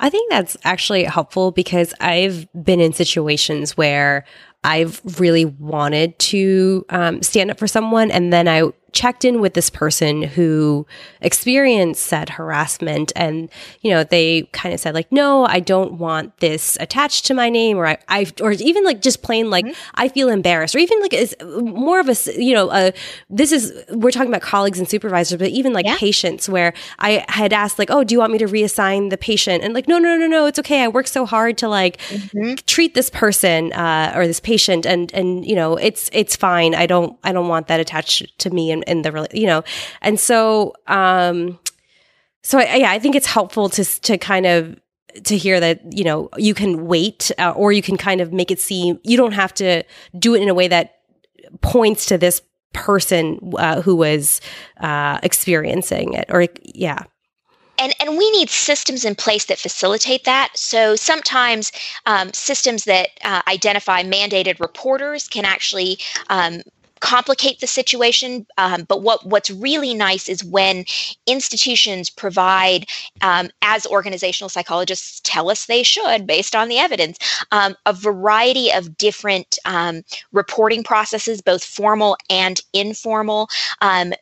[0.00, 4.24] I think that's actually helpful because I've been in situations where
[4.64, 9.54] I've really wanted to um, stand up for someone, and then I checked in with
[9.54, 10.84] this person who
[11.20, 13.48] experienced said harassment and
[13.80, 17.48] you know they kind of said like no i don't want this attached to my
[17.48, 19.90] name or i, I or even like just plain like mm-hmm.
[19.94, 21.14] i feel embarrassed or even like
[21.62, 22.90] more of a you know uh,
[23.30, 25.96] this is we're talking about colleagues and supervisors but even like yeah.
[25.96, 29.62] patients where i had asked like oh do you want me to reassign the patient
[29.62, 32.54] and like no no no no it's okay i worked so hard to like mm-hmm.
[32.66, 36.84] treat this person uh, or this patient and and you know it's it's fine i
[36.84, 39.62] don't i don't want that attached to me and in, the you know
[40.02, 41.58] and so um
[42.42, 44.78] so I, yeah i think it's helpful to to kind of
[45.24, 48.50] to hear that you know you can wait uh, or you can kind of make
[48.50, 49.82] it seem you don't have to
[50.18, 50.96] do it in a way that
[51.60, 52.42] points to this
[52.74, 54.40] person uh, who was
[54.80, 57.04] uh, experiencing it or yeah
[57.78, 60.50] and, and we need systems in place that facilitate that.
[60.54, 61.72] So sometimes
[62.06, 65.98] um, systems that uh, identify mandated reporters can actually
[66.28, 66.62] um,
[67.00, 68.46] complicate the situation.
[68.56, 70.84] Um, but what what's really nice is when
[71.26, 72.86] institutions provide,
[73.20, 77.18] um, as organizational psychologists tell us they should, based on the evidence,
[77.52, 83.48] um, a variety of different um, reporting processes, both formal and informal
[83.80, 84.12] um,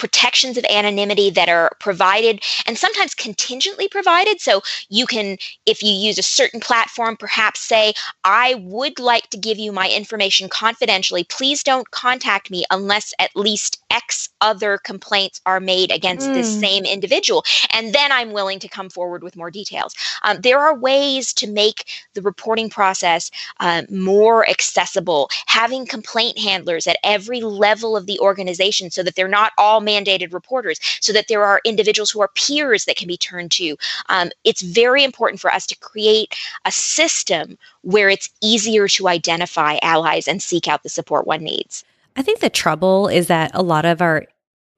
[0.00, 4.40] protections of anonymity that are provided and sometimes contingently provided.
[4.40, 5.36] So you can,
[5.66, 7.92] if you use a certain platform, perhaps say,
[8.24, 11.24] I would like to give you my information confidentially.
[11.24, 16.34] Please don't contact me unless at least X other complaints are made against mm.
[16.34, 16.60] this hmm.
[16.60, 17.44] same individual.
[17.70, 19.94] And then I'm willing to come forward with more details.
[20.22, 21.84] Um, there are ways to make
[22.14, 28.90] the reporting process uh, more accessible, having complaint handlers at every level of the organization
[28.90, 32.82] so that they're not all mandated reporters, so that there are individuals who are peers
[32.84, 33.68] that can be turned to.
[34.08, 36.30] Um, it's very important for us to create
[36.64, 41.84] a system where it's easier to identify allies and seek out the support one needs.
[42.16, 44.26] I think the trouble is that a lot of our,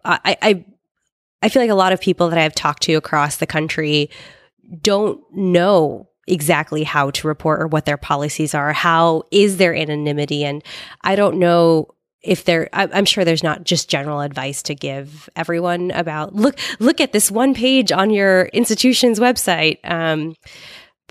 [0.04, 0.64] I, I,
[1.42, 4.10] I feel like a lot of people that I've talked to across the country
[4.80, 8.72] don't know exactly how to report or what their policies are.
[8.72, 10.44] How is their anonymity?
[10.44, 10.62] And
[11.02, 11.88] I don't know
[12.22, 17.00] if there i'm sure there's not just general advice to give everyone about look look
[17.00, 20.34] at this one page on your institution's website um,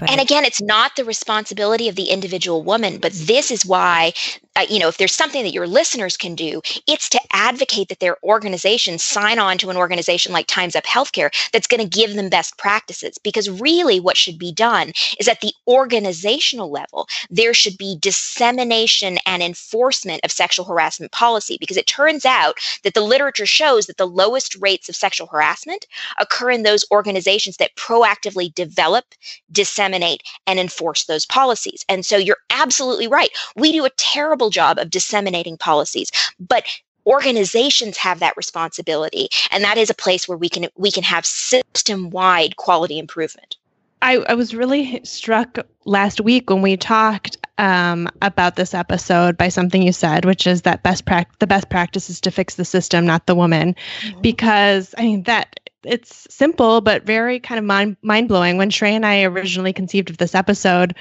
[0.01, 4.13] but and again, it's not the responsibility of the individual woman, but this is why,
[4.55, 7.99] uh, you know, if there's something that your listeners can do, it's to advocate that
[7.99, 12.15] their organization sign on to an organization like Time's Up Healthcare that's going to give
[12.15, 13.17] them best practices.
[13.17, 19.17] Because really, what should be done is at the organizational level, there should be dissemination
[19.25, 21.57] and enforcement of sexual harassment policy.
[21.59, 25.85] Because it turns out that the literature shows that the lowest rates of sexual harassment
[26.19, 29.05] occur in those organizations that proactively develop,
[29.51, 31.85] disseminate, disseminate and enforce those policies.
[31.89, 33.29] And so you're absolutely right.
[33.55, 36.65] We do a terrible job of disseminating policies, but
[37.05, 41.25] organizations have that responsibility and that is a place where we can we can have
[41.25, 43.57] system wide quality improvement
[44.03, 49.49] I, I, was really struck last week when we talked um, about this episode by
[49.49, 52.65] something you said, which is that best pra- the best practice is to fix the
[52.65, 54.21] system, not the woman, mm-hmm.
[54.21, 58.57] because I mean that it's simple but very kind of mind mind blowing.
[58.57, 60.95] When Shrey and I originally conceived of this episode,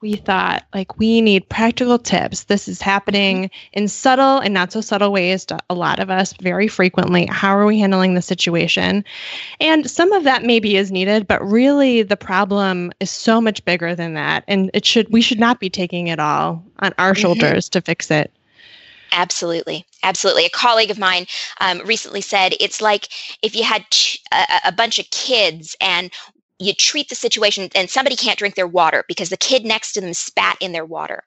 [0.00, 2.44] we thought like we need practical tips.
[2.44, 6.32] This is happening in subtle and not so subtle ways to a lot of us
[6.34, 7.26] very frequently.
[7.26, 9.04] How are we handling the situation?
[9.60, 13.94] And some of that maybe is needed, but really the problem is so much bigger
[13.94, 17.20] than that, and it should we should not be taking it all on our mm-hmm.
[17.20, 18.32] shoulders to fix it.
[19.12, 19.84] Absolutely.
[20.02, 20.46] Absolutely.
[20.46, 21.26] A colleague of mine
[21.60, 23.08] um, recently said it's like
[23.42, 23.84] if you had
[24.32, 26.10] a, a bunch of kids and
[26.64, 30.00] you treat the situation and somebody can't drink their water because the kid next to
[30.00, 31.22] them spat in their water.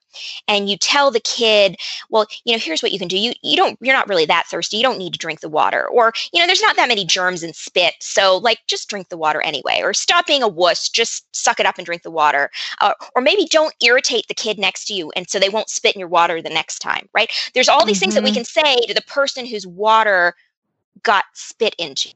[0.48, 1.76] And you tell the kid
[2.10, 3.18] well you know here's what you can do.
[3.18, 4.76] You you don't you're not really that thirsty.
[4.76, 5.86] You don't need to drink the water.
[5.88, 9.16] Or you know there's not that many germs in spit so like just drink the
[9.16, 9.80] water anyway.
[9.82, 10.88] Or stop being a wuss.
[10.88, 12.50] Just suck it up and drink the water.
[12.80, 15.94] Uh, or maybe don't irritate the kid next to you and so they won't spit
[15.94, 17.30] in your water the next time right?
[17.54, 18.00] There's all these mm-hmm.
[18.00, 18.36] things that we mm-hmm.
[18.36, 20.34] can say to the person whose water
[21.02, 22.10] got spit into.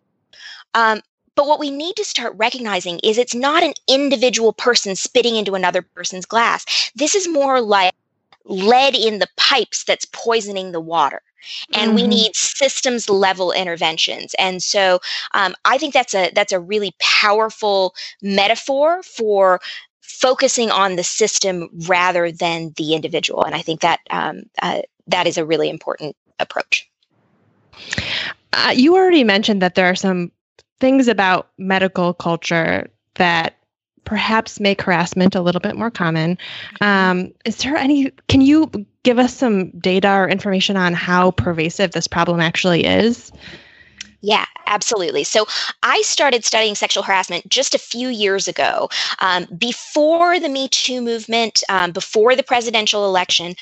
[0.74, 1.00] Um,
[1.36, 5.54] but what we need to start recognizing is it's not an individual person spitting into
[5.54, 6.90] another person's glass.
[6.94, 7.94] This is more like
[8.44, 11.22] lead in the pipes that's poisoning the water
[11.74, 11.94] and mm-hmm.
[11.96, 14.98] we need systems level interventions and so
[15.34, 19.60] um, i think that's a that's a really powerful metaphor for
[20.00, 25.26] focusing on the system rather than the individual and i think that um, uh, that
[25.26, 26.88] is a really important approach
[28.52, 30.32] uh, you already mentioned that there are some
[30.80, 33.56] things about medical culture that
[34.04, 36.38] perhaps make harassment a little bit more common.
[36.80, 38.70] Um, is there any, can you
[39.02, 43.30] give us some data or information on how pervasive this problem actually is?
[44.22, 45.24] Yeah, absolutely.
[45.24, 45.46] So
[45.82, 51.00] I started studying sexual harassment just a few years ago, um, before the Me Too
[51.00, 53.54] movement, um, before the presidential election.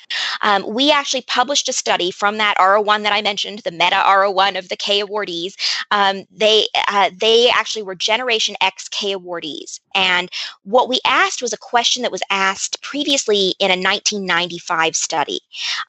[0.42, 4.58] Um, we actually published a study from that R01 that I mentioned, the Meta R01
[4.58, 5.54] of the K awardees.
[5.92, 10.28] Um, they uh, they actually were Generation X K awardees, and
[10.64, 15.40] what we asked was a question that was asked previously in a 1995 study,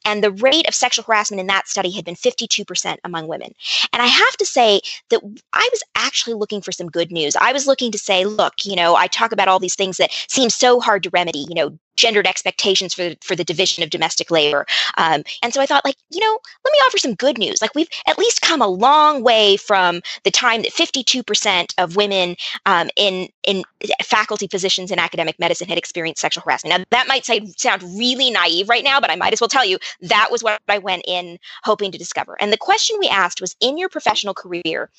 [0.05, 3.53] and the rate of sexual harassment in that study had been 52% among women.
[3.93, 5.21] And I have to say say that
[5.53, 7.35] I was actually looking for some good news.
[7.35, 10.11] I was looking to say, look, you know, I talk about all these things that
[10.27, 13.89] seem so hard to remedy, you know, gendered expectations for the, for the division of
[13.89, 14.65] domestic labor.
[14.97, 17.61] Um, and so I thought, like, you know, let me offer some good news.
[17.61, 22.35] Like, we've at least come a long way from the time that 52% of women
[22.65, 23.63] um, in in
[24.03, 26.77] faculty positions in academic medicine had experienced sexual harassment.
[26.77, 29.65] Now, that might say, sound really naive right now, but I might as well tell
[29.65, 32.37] you that was what I went in hoping to discover.
[32.39, 34.89] And the question we asked was, in your professional career,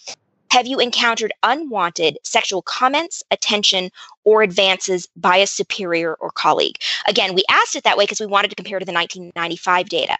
[0.51, 3.91] have you encountered unwanted sexual comments, attention,
[4.25, 6.77] or advances by a superior or colleague?
[7.07, 10.17] Again, we asked it that way because we wanted to compare to the 1995 data.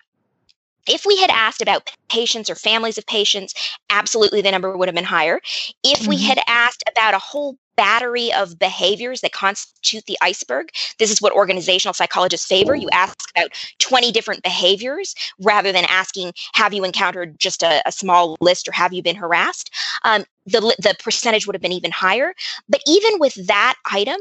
[0.89, 3.55] If we had asked about patients or families of patients,
[3.91, 5.41] absolutely the number would have been higher.
[5.85, 6.09] If mm-hmm.
[6.09, 10.71] we had asked about a whole battery of behaviors that constitute the iceberg.
[10.99, 12.75] This is what organizational psychologists favor.
[12.75, 17.91] You ask about 20 different behaviors rather than asking, have you encountered just a, a
[17.91, 19.75] small list or have you been harassed?
[20.05, 22.35] Um, the, the percentage would have been even higher.
[22.69, 24.19] But even with that item,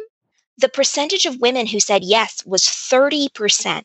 [0.58, 3.84] the percentage of women who said yes was 30%.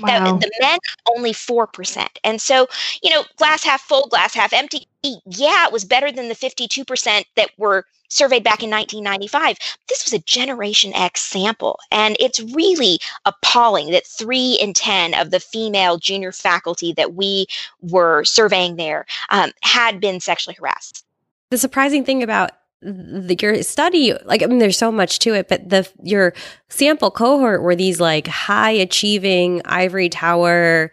[0.00, 0.38] Wow.
[0.38, 0.78] That, the men
[1.16, 2.06] only 4%.
[2.24, 2.66] And so,
[3.02, 4.86] you know, glass half full, glass half empty.
[5.02, 9.56] Yeah, it was better than the 52% that were surveyed back in 1995.
[9.88, 15.30] This was a Generation X sample, and it's really appalling that three in 10 of
[15.30, 17.46] the female junior faculty that we
[17.80, 21.04] were surveying there um, had been sexually harassed.
[21.50, 25.48] The surprising thing about the, your study, like I mean, there's so much to it,
[25.48, 26.32] but the your
[26.68, 30.90] sample cohort were these like high achieving ivory tower,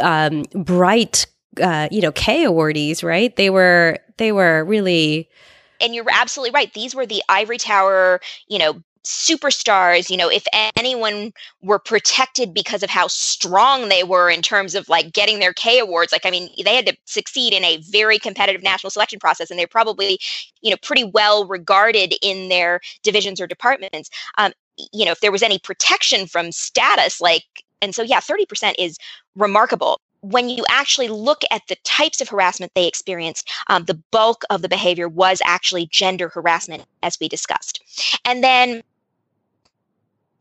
[0.00, 1.26] um, bright,
[1.60, 3.34] uh, you know, K awardees, right?
[3.36, 5.28] They were they were really
[5.80, 6.72] and you're absolutely right.
[6.72, 10.10] These were the ivory tower, you know, superstars.
[10.10, 10.44] You know, if
[10.76, 11.32] anyone
[11.62, 15.78] were protected because of how strong they were in terms of like getting their K
[15.78, 19.50] awards, like, I mean, they had to succeed in a very competitive national selection process,
[19.50, 20.18] and they're probably,
[20.60, 24.10] you know, pretty well regarded in their divisions or departments.
[24.36, 24.52] Um,
[24.92, 27.44] you know, if there was any protection from status, like,
[27.80, 28.98] and so, yeah, 30% is
[29.36, 34.44] remarkable when you actually look at the types of harassment they experienced, um, the bulk
[34.50, 37.80] of the behavior was actually gender harassment, as we discussed.
[38.24, 38.82] And then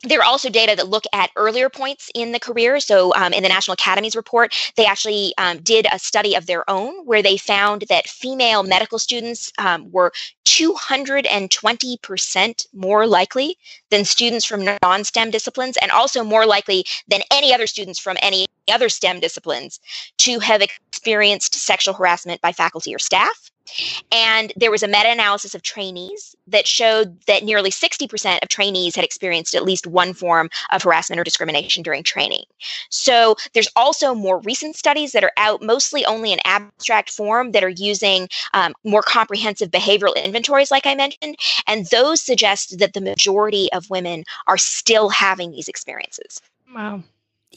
[0.03, 2.79] there are also data that look at earlier points in the career.
[2.79, 6.69] So, um, in the National Academies report, they actually um, did a study of their
[6.69, 10.11] own where they found that female medical students um, were
[10.45, 13.57] 220% more likely
[13.89, 18.17] than students from non STEM disciplines, and also more likely than any other students from
[18.21, 19.79] any other STEM disciplines
[20.17, 23.51] to have experienced sexual harassment by faculty or staff.
[24.11, 28.95] And there was a meta analysis of trainees that showed that nearly 60% of trainees
[28.95, 32.43] had experienced at least one form of harassment or discrimination during training.
[32.89, 37.63] So there's also more recent studies that are out, mostly only in abstract form, that
[37.63, 41.35] are using um, more comprehensive behavioral inventories, like I mentioned.
[41.67, 46.41] And those suggest that the majority of women are still having these experiences.
[46.73, 47.03] Wow.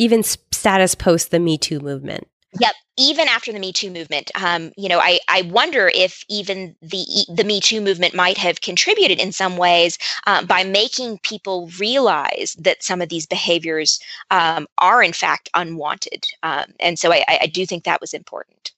[0.00, 2.26] Even status post the Me Too movement.
[2.58, 2.72] Yep.
[2.96, 7.04] Even after the Me Too movement, um, you know, I, I wonder if even the
[7.28, 12.56] the Me Too movement might have contributed in some ways um, by making people realize
[12.58, 17.46] that some of these behaviors um, are in fact unwanted, um, and so I, I
[17.46, 18.72] do think that was important.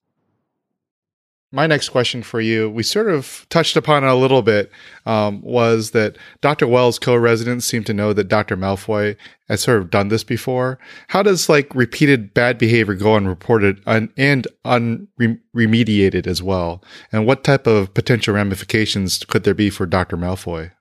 [1.52, 4.72] My next question for you, we sort of touched upon it a little bit,
[5.04, 6.66] um, was that Dr.
[6.66, 8.56] Wells' co-residents seem to know that Dr.
[8.56, 9.16] Malfoy
[9.48, 10.78] has sort of done this before.
[11.08, 16.82] How does like repeated bad behavior go unreported un- and unremediated as well?
[17.12, 20.16] And what type of potential ramifications could there be for Dr.
[20.16, 20.72] Malfoy?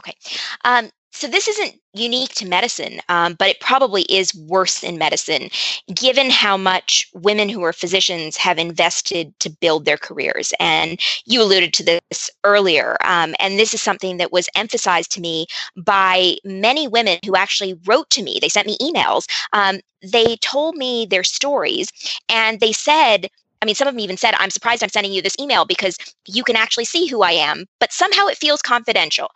[0.00, 0.16] Okay.
[0.64, 0.90] Um,
[1.22, 5.50] so this isn't unique to medicine, um, but it probably is worse in medicine,
[5.94, 10.52] given how much women who are physicians have invested to build their careers.
[10.58, 15.20] And you alluded to this earlier, um, and this is something that was emphasized to
[15.20, 15.46] me
[15.76, 18.38] by many women who actually wrote to me.
[18.40, 19.28] They sent me emails.
[19.52, 21.92] Um, they told me their stories,
[22.28, 23.28] and they said.
[23.60, 25.96] I mean, some of them even said, I'm surprised I'm sending you this email because
[26.26, 29.30] you can actually see who I am, but somehow it feels confidential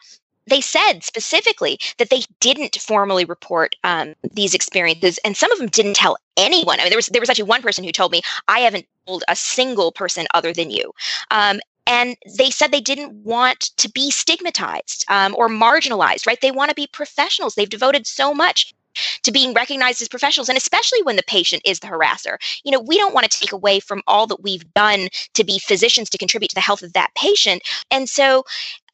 [0.46, 5.68] they said specifically that they didn't formally report um, these experiences, and some of them
[5.68, 6.78] didn't tell anyone.
[6.80, 9.24] I mean, there was there was actually one person who told me, "I haven't told
[9.28, 10.92] a single person other than you."
[11.30, 16.40] Um, and they said they didn't want to be stigmatized um, or marginalized, right?
[16.40, 17.54] They want to be professionals.
[17.54, 18.74] They've devoted so much
[19.22, 22.36] to being recognized as professionals and especially when the patient is the harasser.
[22.64, 25.58] You know we don't want to take away from all that we've done to be
[25.58, 28.44] physicians to contribute to the health of that patient and so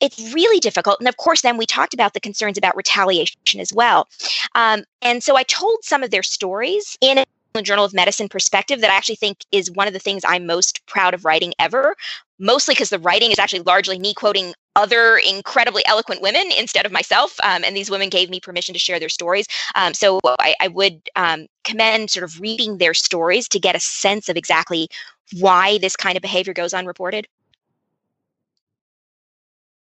[0.00, 3.72] it's really difficult and of course then we talked about the concerns about retaliation as
[3.72, 4.08] well.
[4.54, 7.24] Um, and so i told some of their stories in a
[7.60, 10.84] Journal of Medicine perspective that I actually think is one of the things I'm most
[10.86, 11.94] proud of writing ever,
[12.38, 16.92] mostly because the writing is actually largely me quoting other incredibly eloquent women instead of
[16.92, 17.36] myself.
[17.42, 19.46] Um, and these women gave me permission to share their stories.
[19.74, 23.80] Um, so I, I would um, commend sort of reading their stories to get a
[23.80, 24.88] sense of exactly
[25.38, 27.26] why this kind of behavior goes unreported.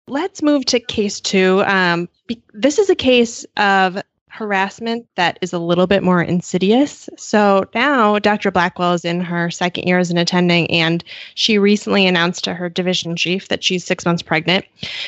[0.08, 1.62] Let's move to case two.
[1.66, 7.08] Um, be- this is a case of harassment that is a little bit more insidious.
[7.16, 8.50] So now Dr.
[8.50, 11.04] Blackwell is in her second year as an attending, and
[11.34, 14.64] she recently announced to her division chief that she's six months pregnant.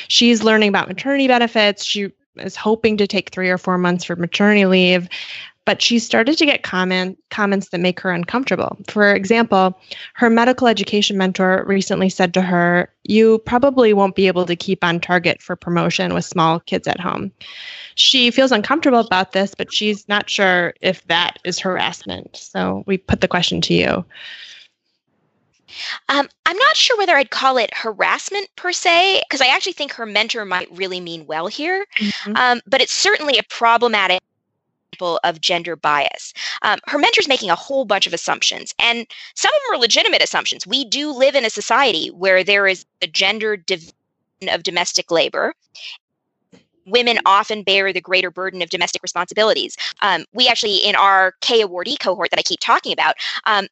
[0.07, 1.83] She's learning about maternity benefits.
[1.83, 5.07] She is hoping to take three or four months for maternity leave
[5.65, 8.77] but she started to get comment comments that make her uncomfortable.
[8.87, 9.79] For example,
[10.13, 14.83] her medical education mentor recently said to her, "You probably won't be able to keep
[14.83, 17.31] on target for promotion with small kids at home."
[17.95, 22.35] She feels uncomfortable about this, but she's not sure if that is harassment.
[22.35, 24.05] So we put the question to you.
[26.09, 29.91] Um, I'm not sure whether I'd call it harassment per se, because I actually think
[29.93, 31.85] her mentor might really mean well here.
[31.97, 32.35] Mm-hmm.
[32.35, 34.21] Um, but it's certainly a problematic
[35.01, 36.33] of gender bias.
[36.61, 40.23] Um, her mentor's making a whole bunch of assumptions, and some of them are legitimate
[40.23, 40.67] assumptions.
[40.67, 43.93] We do live in a society where there is a gender division
[44.49, 45.53] of domestic labor.
[46.85, 49.77] Women often bear the greater burden of domestic responsibilities.
[50.01, 53.15] Um, we actually, in our K awardee cohort that I keep talking about,
[53.45, 53.67] um,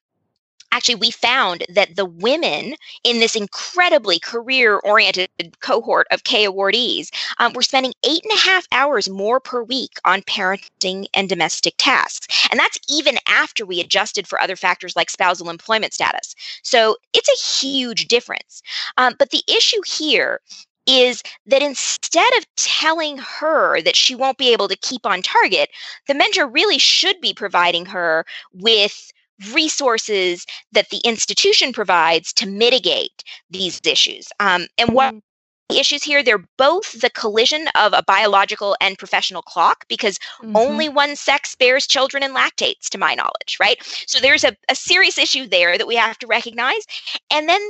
[0.71, 7.09] actually we found that the women in this incredibly career oriented cohort of K awardees
[7.39, 11.75] um, were spending eight and a half hours more per week on parenting and domestic
[11.77, 12.47] tasks.
[12.49, 16.35] And that's even after we adjusted for other factors like spousal employment status.
[16.63, 18.61] So it's a huge difference.
[18.97, 20.39] Um, but the issue here
[20.87, 25.69] is that instead of telling her that she won't be able to keep on target,
[26.07, 29.11] the mentor really should be providing her with
[29.53, 34.29] resources that the institution provides to mitigate these issues.
[34.39, 35.77] Um, and what mm-hmm.
[35.77, 40.55] issues here they're both the collision of a biological and professional clock because mm-hmm.
[40.55, 44.75] only one sex bears children and lactates to my knowledge right so there's a, a
[44.75, 46.85] serious issue there that we have to recognize
[47.31, 47.61] and then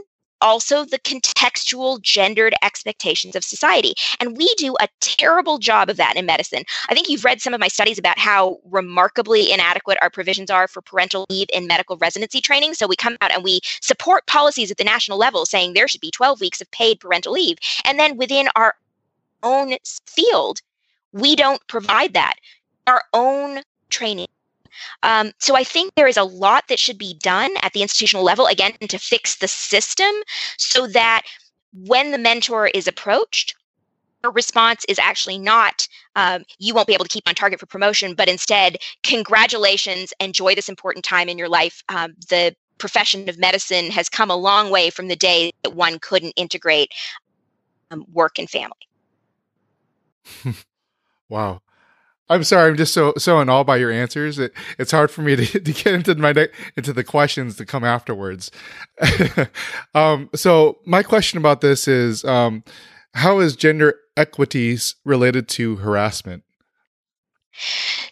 [0.41, 3.93] also the contextual gendered expectations of society.
[4.19, 6.63] And we do a terrible job of that in medicine.
[6.89, 10.67] I think you've read some of my studies about how remarkably inadequate our provisions are
[10.67, 12.73] for parental leave in medical residency training.
[12.73, 16.01] So we come out and we support policies at the national level saying there should
[16.01, 17.57] be 12 weeks of paid parental leave.
[17.85, 18.75] And then within our
[19.43, 19.75] own
[20.05, 20.61] field,
[21.13, 22.35] we don't provide that.
[22.87, 24.27] Our own training
[25.03, 28.23] um, so I think there is a lot that should be done at the institutional
[28.23, 30.11] level, again, to fix the system
[30.57, 31.23] so that
[31.73, 33.55] when the mentor is approached,
[34.23, 37.65] her response is actually not um, you won't be able to keep on target for
[37.65, 41.83] promotion but instead congratulations enjoy this important time in your life.
[41.89, 45.97] Um, the profession of medicine has come a long way from the day that one
[45.99, 46.91] couldn't integrate
[47.89, 48.87] um, work and family.
[51.29, 51.61] Wow
[52.31, 52.69] I'm sorry.
[52.69, 54.39] I'm just so so in awe by your answers.
[54.39, 57.83] It, it's hard for me to, to get into my into the questions that come
[57.83, 58.51] afterwards.
[59.93, 62.63] um, so my question about this is, um,
[63.13, 66.43] how is gender equities related to harassment?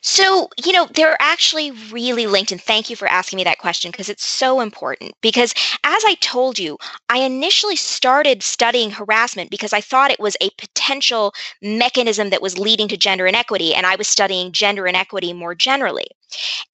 [0.02, 2.52] So, you know, they're actually really linked.
[2.52, 5.14] And thank you for asking me that question because it's so important.
[5.22, 6.78] Because as I told you,
[7.10, 12.58] I initially started studying harassment because I thought it was a potential mechanism that was
[12.58, 13.74] leading to gender inequity.
[13.74, 16.08] And I was studying gender inequity more generally.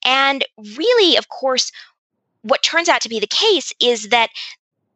[0.04, 0.44] And
[0.76, 1.72] really, of course,
[2.42, 4.30] what turns out to be the case is that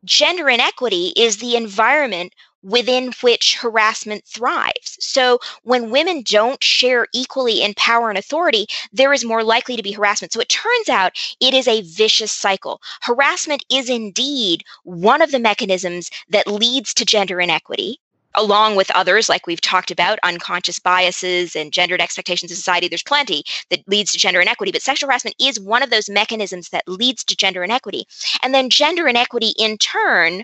[0.05, 2.33] gender inequity is the environment
[2.63, 4.97] within which harassment thrives.
[4.99, 9.83] So when women don't share equally in power and authority, there is more likely to
[9.83, 10.33] be harassment.
[10.33, 12.81] So it turns out it is a vicious cycle.
[13.01, 17.99] Harassment is indeed one of the mechanisms that leads to gender inequity.
[18.35, 23.01] Along with others, like we've talked about, unconscious biases and gendered expectations of society, there's
[23.01, 24.71] plenty that leads to gender inequity.
[24.71, 28.05] But sexual harassment is one of those mechanisms that leads to gender inequity.
[28.43, 30.43] And then gender inequity, in turn,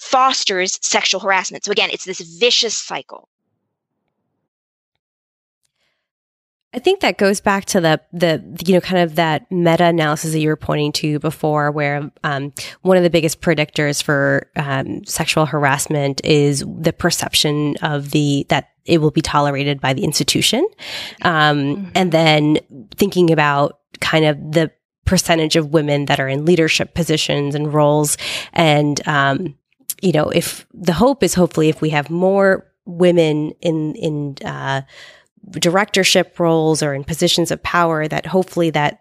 [0.00, 1.64] fosters sexual harassment.
[1.64, 3.28] So again, it's this vicious cycle.
[6.72, 10.32] I think that goes back to the the you know kind of that meta analysis
[10.32, 15.04] that you were pointing to before, where um, one of the biggest predictors for um,
[15.04, 20.64] sexual harassment is the perception of the that it will be tolerated by the institution,
[21.22, 21.90] um, mm-hmm.
[21.96, 22.58] and then
[22.96, 24.70] thinking about kind of the
[25.04, 28.16] percentage of women that are in leadership positions and roles,
[28.52, 29.56] and um,
[30.00, 34.82] you know, if the hope is hopefully if we have more women in in uh,
[35.50, 39.00] directorship roles or in positions of power, that hopefully that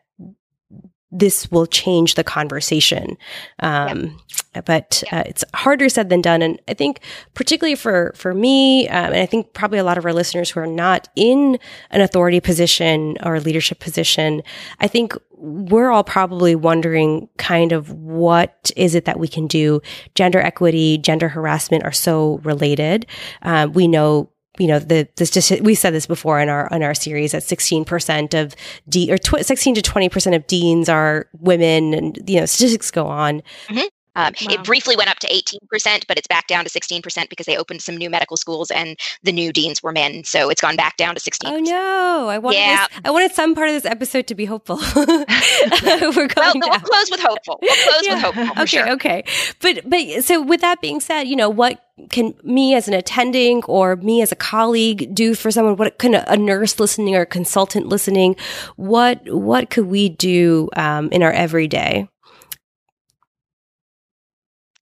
[1.12, 3.18] this will change the conversation.
[3.60, 4.20] Um,
[4.55, 4.62] yeah.
[4.66, 7.01] But uh, it's harder said than done, and I think
[7.36, 10.60] particularly for for me, um, and I think probably a lot of our listeners who
[10.60, 11.60] are not in
[11.91, 14.41] an authority position or leadership position,
[14.80, 19.82] I think we're all probably wondering kind of what is it that we can do.
[20.16, 23.05] Gender equity, gender harassment are so related.
[23.43, 24.30] Um, we know
[24.60, 28.39] you know the just we said this before in our in our series that 16%
[28.39, 28.55] of
[28.88, 33.07] d or tw- 16 to 20% of deans are women and you know statistics go
[33.07, 33.88] on mm-hmm.
[34.20, 34.53] Um, wow.
[34.53, 37.82] It briefly went up to 18%, but it's back down to 16% because they opened
[37.82, 40.26] some new medical schools and the new deans were men.
[40.26, 42.28] So it's gone back down to 16 Oh, no.
[42.28, 42.88] I wanted, yeah.
[42.89, 44.76] this, I wanted some part of this episode to be hopeful.
[44.95, 47.59] We're going well, we'll close with hopeful.
[47.61, 48.13] We'll close yeah.
[48.15, 48.61] with hopeful.
[48.63, 48.89] okay, sure.
[48.91, 49.24] okay.
[49.61, 53.63] But, but so with that being said, you know, what can me as an attending
[53.65, 57.26] or me as a colleague do for someone what can a, nurse listening or a
[57.26, 58.38] consultant listening
[58.78, 62.07] what what could we do um, in our everyday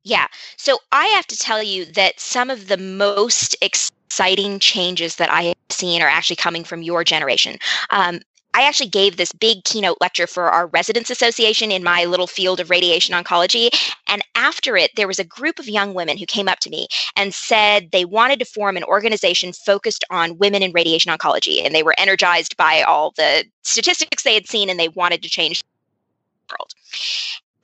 [0.08, 0.28] yeah.
[0.56, 5.44] So I have to tell you that some of the most exciting changes that I
[5.44, 7.58] have seen are actually coming from your generation.
[7.90, 8.22] Um,
[8.54, 12.60] I actually gave this big keynote lecture for our residents association in my little field
[12.60, 13.70] of radiation oncology.
[14.08, 16.88] And after it, there was a group of young women who came up to me
[17.16, 21.64] and said they wanted to form an organization focused on women in radiation oncology.
[21.64, 25.30] And they were energized by all the statistics they had seen and they wanted to
[25.30, 26.74] change the world.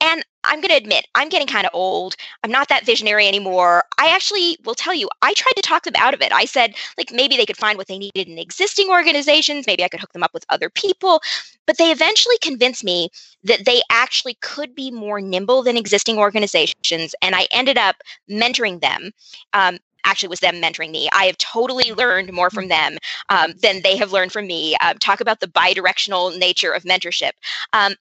[0.02, 2.16] And I'm going to admit, I'm getting kind of old.
[2.44, 3.84] I'm not that visionary anymore.
[3.98, 6.32] I actually will tell you, I tried to talk them out of it.
[6.32, 9.68] I said, like, maybe they could find what they needed in existing organizations.
[9.68, 11.22] Maybe I could hook them up with other people.
[11.66, 13.10] But they eventually convinced me
[13.44, 17.16] that they actually could be more nimble than existing organizations.
[17.22, 17.98] And I ended up
[18.30, 19.12] mentoring them.
[19.54, 21.10] Um, actually was them mentoring me.
[21.14, 22.98] I have totally learned more from them
[23.30, 24.76] um, than they have learned from me.
[24.82, 27.32] Uh, talk about the bidirectional nature of mentorship.
[27.72, 27.96] Um,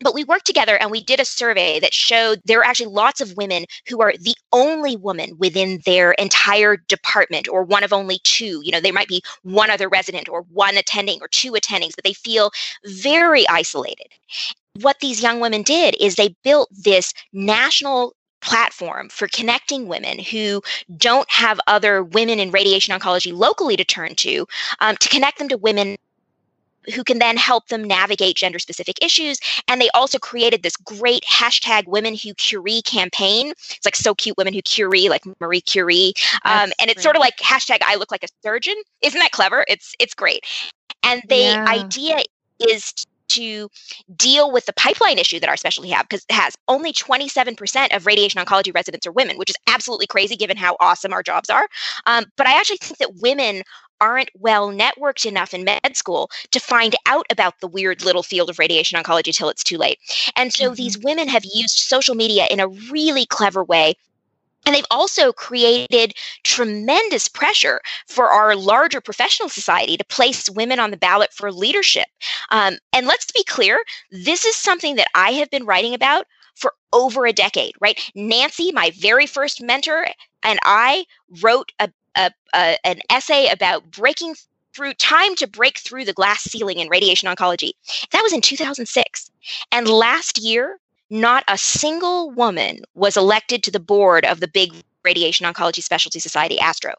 [0.00, 3.20] but we worked together and we did a survey that showed there are actually lots
[3.20, 8.20] of women who are the only woman within their entire department or one of only
[8.24, 8.60] two.
[8.62, 12.04] You know, there might be one other resident or one attending or two attendings, but
[12.04, 12.50] they feel
[12.84, 14.08] very isolated.
[14.80, 20.62] What these young women did is they built this national platform for connecting women who
[20.96, 24.46] don't have other women in radiation oncology locally to turn to,
[24.80, 25.96] um, to connect them to women
[26.94, 29.38] who can then help them navigate gender specific issues.
[29.66, 33.50] And they also created this great hashtag Women Who Curie campaign.
[33.50, 36.14] It's like so cute, Women Who Curie, like Marie Curie.
[36.44, 37.02] Um, and it's great.
[37.02, 38.76] sort of like hashtag I look like a surgeon.
[39.02, 39.64] Isn't that clever?
[39.68, 40.40] It's it's great.
[41.02, 41.64] And the yeah.
[41.68, 42.18] idea
[42.58, 42.92] is
[43.28, 43.68] to
[44.16, 48.06] deal with the pipeline issue that our specialty have because it has only 27% of
[48.06, 51.68] radiation oncology residents are women which is absolutely crazy given how awesome our jobs are
[52.06, 53.62] um, but i actually think that women
[54.00, 58.50] aren't well networked enough in med school to find out about the weird little field
[58.50, 59.98] of radiation oncology till it's too late.
[60.36, 60.74] And so mm-hmm.
[60.74, 63.94] these women have used social media in a really clever way
[64.66, 70.90] and they've also created tremendous pressure for our larger professional society to place women on
[70.90, 72.06] the ballot for leadership.
[72.50, 76.74] Um, and let's be clear this is something that I have been writing about for
[76.92, 77.98] over a decade, right?
[78.14, 80.06] Nancy, my very first mentor,
[80.42, 81.06] and I
[81.40, 84.34] wrote a a, a, an essay about breaking
[84.74, 87.72] through time to break through the glass ceiling in radiation oncology.
[88.12, 89.30] That was in 2006.
[89.72, 90.78] And last year,
[91.10, 94.72] not a single woman was elected to the board of the big
[95.04, 96.92] Radiation Oncology Specialty Society, ASTRO.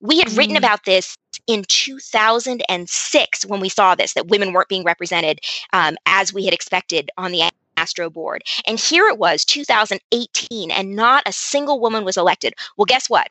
[0.00, 0.38] We had mm.
[0.38, 1.16] written about this
[1.46, 5.40] in 2006 when we saw this, that women weren't being represented
[5.72, 8.42] um, as we had expected on the Astro board.
[8.66, 12.54] And here it was, 2018, and not a single woman was elected.
[12.76, 13.28] Well, guess what?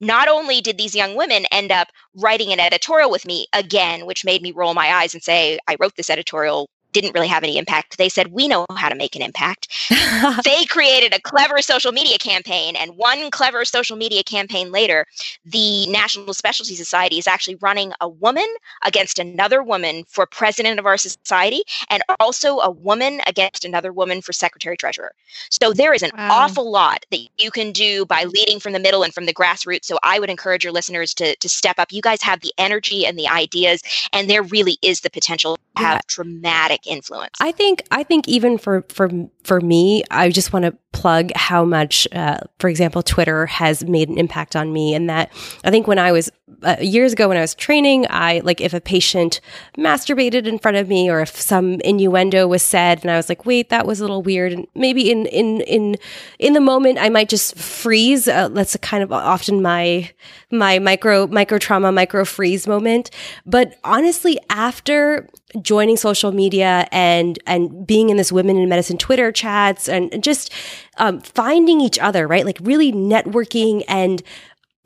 [0.00, 4.24] Not only did these young women end up writing an editorial with me again, which
[4.24, 7.58] made me roll my eyes and say, I wrote this editorial didn't really have any
[7.58, 7.98] impact.
[7.98, 9.68] They said, We know how to make an impact.
[10.44, 12.76] they created a clever social media campaign.
[12.76, 15.06] And one clever social media campaign later,
[15.44, 18.46] the National Specialty Society is actually running a woman
[18.84, 24.20] against another woman for president of our society, and also a woman against another woman
[24.20, 25.12] for secretary treasurer.
[25.50, 26.28] So there is an wow.
[26.30, 29.84] awful lot that you can do by leading from the middle and from the grassroots.
[29.84, 31.92] So I would encourage your listeners to, to step up.
[31.92, 33.82] You guys have the energy and the ideas,
[34.12, 36.00] and there really is the potential to have yeah.
[36.06, 37.34] dramatic influence.
[37.40, 39.10] I think I think even for for
[39.44, 44.08] for me, I just want to plug how much, uh, for example, Twitter has made
[44.08, 45.30] an impact on me, and that
[45.64, 46.30] I think when I was
[46.62, 49.40] uh, years ago when I was training, I like if a patient
[49.76, 53.46] masturbated in front of me or if some innuendo was said, and I was like,
[53.46, 55.96] wait, that was a little weird, and maybe in in in
[56.38, 58.26] in the moment I might just freeze.
[58.26, 60.10] Uh, that's kind of often my
[60.50, 63.10] my micro micro trauma micro freeze moment.
[63.46, 65.28] But honestly, after
[65.62, 70.52] joining social media and and being in this women in medicine Twitter chats and just
[70.98, 72.44] um, finding each other, right?
[72.44, 74.22] Like really networking and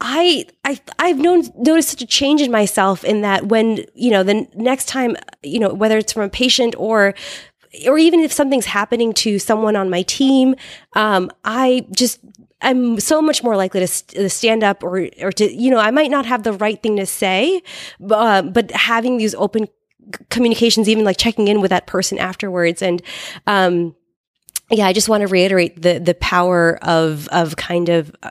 [0.01, 4.25] I I I've known noticed such a change in myself in that when you know
[4.25, 7.15] the next time you know whether it's from a patient or
[7.87, 10.57] or even if something's happening to someone on my team,
[10.95, 12.19] um, I just
[12.61, 15.93] I'm so much more likely to, st- stand up or or to you know I
[15.93, 17.63] might not have the right thing to say,
[18.11, 19.69] uh, but having these open
[20.31, 22.83] communications, even like checking in with that person afterwards.
[22.83, 23.03] And,
[23.47, 23.95] um,
[24.73, 28.31] yeah, I just want to reiterate the, the power of, of kind of, uh,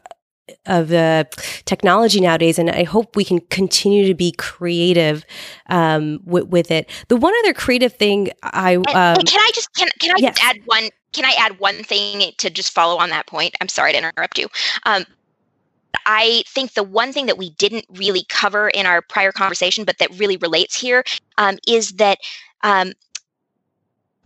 [0.66, 1.28] of the
[1.66, 5.26] technology nowadays, and I hope we can continue to be creative
[5.68, 6.90] um, with, with it.
[7.08, 10.38] The one other creative thing I um, can I just can can I yes.
[10.42, 13.56] add one can I add one thing to just follow on that point?
[13.62, 14.48] I'm sorry to interrupt you.
[14.86, 15.06] Um,
[16.06, 19.98] I think the one thing that we didn't really cover in our prior conversation, but
[20.00, 21.04] that really relates here,
[21.38, 22.18] um, is that
[22.64, 22.94] um,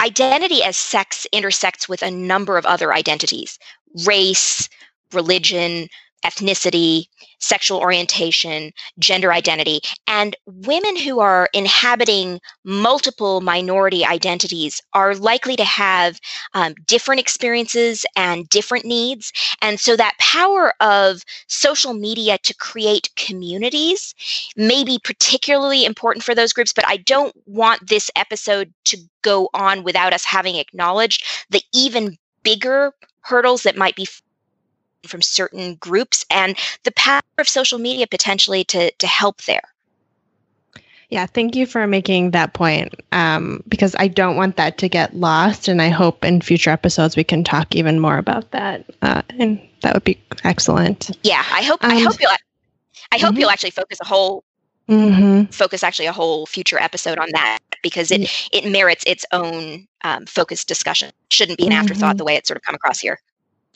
[0.02, 3.58] identity as sex intersects with a number of other identities
[4.06, 4.68] race,
[5.14, 5.88] religion,
[6.24, 7.06] ethnicity,
[7.40, 9.82] sexual orientation, gender identity.
[10.08, 16.20] And women who are inhabiting multiple minority identities are likely to have
[16.54, 19.32] um, different experiences and different needs.
[19.62, 24.14] And so that power of social media to create communities
[24.56, 29.50] may be particularly important for those groups, but I don't want this episode to go
[29.54, 34.08] on without us having acknowledged the even bigger hurdles that might be
[35.08, 39.62] from certain groups and the power of social media potentially to to help there.
[41.10, 45.16] Yeah, thank you for making that point um, because I don't want that to get
[45.16, 49.22] lost, and I hope in future episodes we can talk even more about that, uh,
[49.38, 51.16] and that would be excellent.
[51.24, 52.32] Yeah, I hope um, I hope you'll
[53.12, 53.42] I hope mm-hmm.
[53.42, 54.44] you'll actually focus a whole
[54.90, 55.44] mm-hmm.
[55.52, 60.26] focus actually a whole future episode on that because it it merits its own um,
[60.26, 61.12] focused discussion.
[61.30, 62.18] Shouldn't be an afterthought mm-hmm.
[62.18, 63.20] the way it's sort of come across here.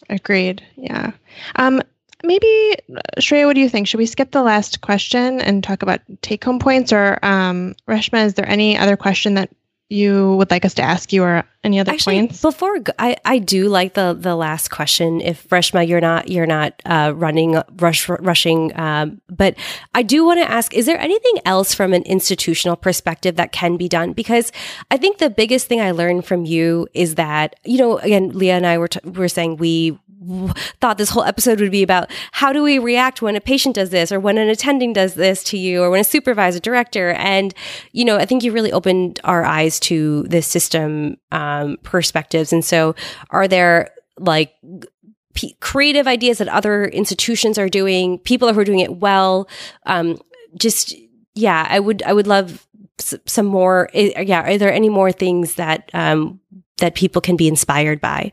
[0.09, 0.63] Agreed.
[0.75, 1.11] Yeah.
[1.55, 1.81] Um,
[2.23, 2.75] maybe
[3.19, 3.87] Shreya, what do you think?
[3.87, 6.93] Should we skip the last question and talk about take home points?
[6.93, 9.49] Or um, Reshma, is there any other question that
[9.89, 12.41] you would like us to ask you or any other Actually, points?
[12.41, 15.19] Before I, I do like the the last question.
[15.19, 19.55] If Reshma, you're not you're not uh, running rush rushing, um, but
[19.95, 23.77] I do want to ask: Is there anything else from an institutional perspective that can
[23.77, 24.13] be done?
[24.13, 24.51] Because
[24.91, 28.57] I think the biggest thing I learned from you is that you know, again, Leah
[28.57, 29.97] and I were t- were saying we
[30.79, 33.89] thought this whole episode would be about how do we react when a patient does
[33.89, 37.11] this or when an attending does this to you or when a supervisor director.
[37.11, 37.53] And
[37.91, 42.53] you know i think you really opened our eyes to the system um, perspectives.
[42.53, 42.95] And so
[43.29, 44.53] are there like
[45.33, 49.47] p- creative ideas that other institutions are doing people who are doing it well?
[49.85, 50.19] Um,
[50.57, 50.95] just
[51.35, 52.67] yeah i would i would love
[52.97, 56.39] some more yeah are there any more things that um,
[56.77, 58.31] that people can be inspired by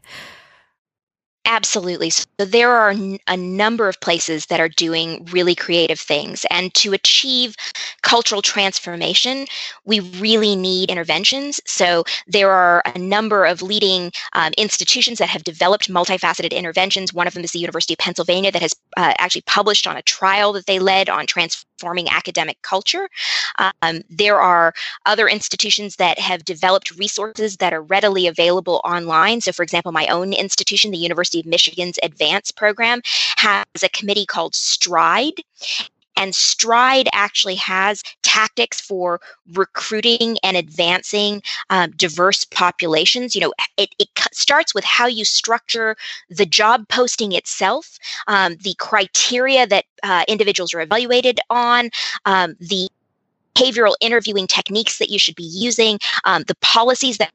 [1.48, 2.10] Absolutely.
[2.10, 2.92] So there are
[3.28, 6.44] a number of places that are doing really creative things.
[6.50, 7.54] And to achieve
[8.02, 9.46] cultural transformation,
[9.84, 11.60] we really need interventions.
[11.64, 17.14] So there are a number of leading um, institutions that have developed multifaceted interventions.
[17.14, 20.02] One of them is the University of Pennsylvania that has uh, actually published on a
[20.02, 23.08] trial that they led on transforming academic culture.
[23.82, 24.74] Um, there are
[25.04, 29.40] other institutions that have developed resources that are readily available online.
[29.40, 33.00] So, for example, my own institution, the University University of Michigan's advanced program
[33.36, 35.42] has a committee called STRIDE.
[36.18, 39.20] And STRIDE actually has tactics for
[39.52, 43.34] recruiting and advancing um, diverse populations.
[43.34, 45.96] You know, it, it, starts with how you structure
[46.28, 51.90] the job posting itself, um, the criteria that uh, individuals are evaluated on,
[52.26, 52.88] um, the
[53.54, 57.32] behavioral interviewing techniques that you should be using, um, the policies that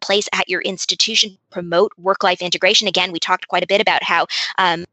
[0.00, 2.88] place at your institution promote work life integration.
[2.88, 4.26] Again, we talked quite a bit about how.
[4.58, 4.84] Um,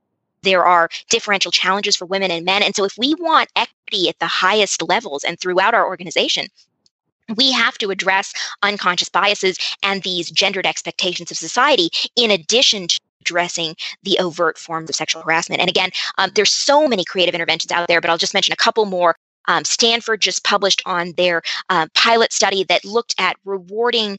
[0.43, 2.61] there are differential challenges for women and men.
[2.61, 6.45] And so, if we want equity at the highest levels and throughout our organization,
[7.35, 12.99] we have to address unconscious biases and these gendered expectations of society in addition to
[13.21, 15.59] addressing the overt forms of sexual harassment.
[15.59, 15.89] And again,
[16.19, 19.15] um, there's so many creative interventions out there, but I'll just mention a couple more.
[19.47, 24.17] Um, Stanford just published on their uh, pilot study that looked at rewarding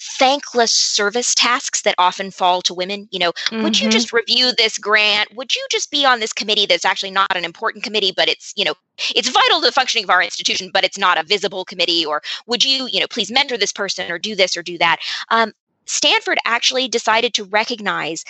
[0.00, 3.08] thankless service tasks that often fall to women.
[3.10, 3.62] You know, mm-hmm.
[3.62, 3.92] would you mm-hmm.
[3.92, 5.34] just review this grant?
[5.36, 8.52] Would you just be on this committee that's actually not an important committee, but it's,
[8.56, 8.74] you know,
[9.14, 12.04] it's vital to the functioning of our institution, but it's not a visible committee?
[12.04, 14.98] Or would you, you know, please mentor this person or do this or do that?
[15.30, 15.52] Um,
[15.86, 18.24] Stanford actually decided to recognize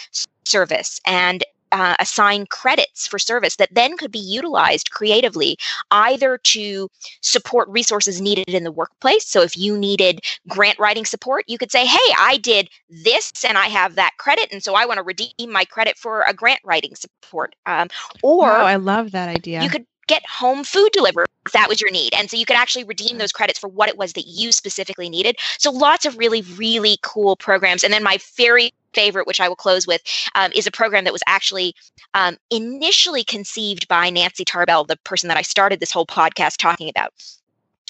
[0.44, 5.56] service and uh, assign credits for service that then could be utilized creatively
[5.90, 6.88] either to
[7.20, 9.26] support resources needed in the workplace.
[9.26, 13.56] So if you needed grant writing support, you could say, hey, I did this and
[13.56, 14.48] I have that credit.
[14.52, 17.54] And so I want to redeem my credit for a grant writing support.
[17.66, 17.88] Um,
[18.22, 19.62] or oh, I love that idea.
[19.62, 22.12] You could get home food delivered if that was your need.
[22.14, 25.08] And so you could actually redeem those credits for what it was that you specifically
[25.08, 25.36] needed.
[25.56, 27.84] So lots of really, really cool programs.
[27.84, 30.02] And then my very favorite, which I will close with,
[30.34, 31.74] um, is a program that was actually
[32.14, 36.88] um, initially conceived by Nancy Tarbell, the person that I started this whole podcast talking
[36.88, 37.12] about.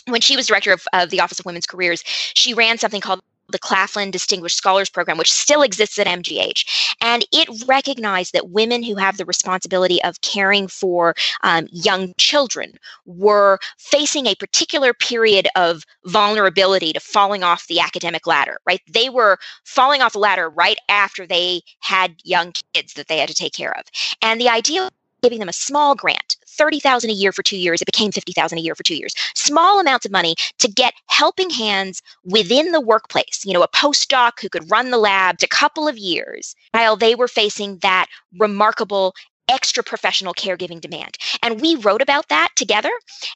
[0.06, 3.22] When she was director of, of the Office of Women's Careers, she ran something called
[3.52, 6.94] the Claflin Distinguished Scholars Program, which still exists at MGH.
[7.00, 12.74] And it recognized that women who have the responsibility of caring for um, young children
[13.06, 18.80] were facing a particular period of vulnerability to falling off the academic ladder, right?
[18.90, 23.28] They were falling off the ladder right after they had young kids that they had
[23.28, 23.84] to take care of.
[24.22, 24.90] And the idea
[25.22, 28.60] giving them a small grant 30,000 a year for 2 years it became 50,000 a
[28.60, 29.14] year for 2 years.
[29.34, 34.40] Small amounts of money to get helping hands within the workplace you know a postdoc
[34.40, 38.06] who could run the lab a couple of years while they were facing that
[38.38, 39.14] remarkable
[39.50, 41.18] extra professional caregiving demand.
[41.42, 42.90] And we wrote about that together.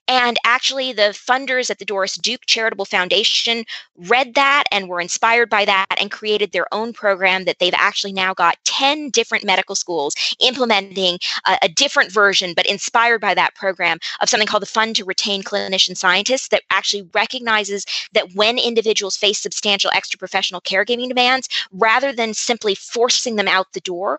[0.09, 3.65] And actually, the funders at the Doris Duke Charitable Foundation
[3.97, 8.13] read that and were inspired by that and created their own program that they've actually
[8.13, 13.55] now got 10 different medical schools implementing a, a different version, but inspired by that
[13.55, 18.59] program of something called the Fund to Retain Clinician Scientists that actually recognizes that when
[18.59, 24.19] individuals face substantial extra professional caregiving demands, rather than simply forcing them out the door,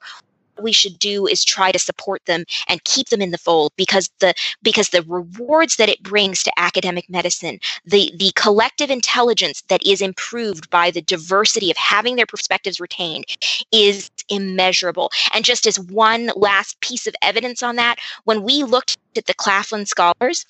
[0.62, 4.10] we should do is try to support them and keep them in the fold because
[4.20, 4.34] the
[4.64, 10.02] because the rewards that it brings to academic medicine the the collective intelligence that is
[10.02, 13.26] improved by the diversity of having their perspectives retained
[13.72, 15.12] is immeasurable.
[15.34, 19.34] And just as one last piece of evidence on that when we looked at the
[19.34, 20.46] claflin scholars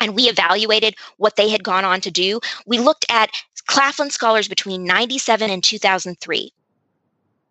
[0.00, 3.30] and we evaluated what they had gone on to do we looked at
[3.66, 6.52] claflin scholars between 97 and 2003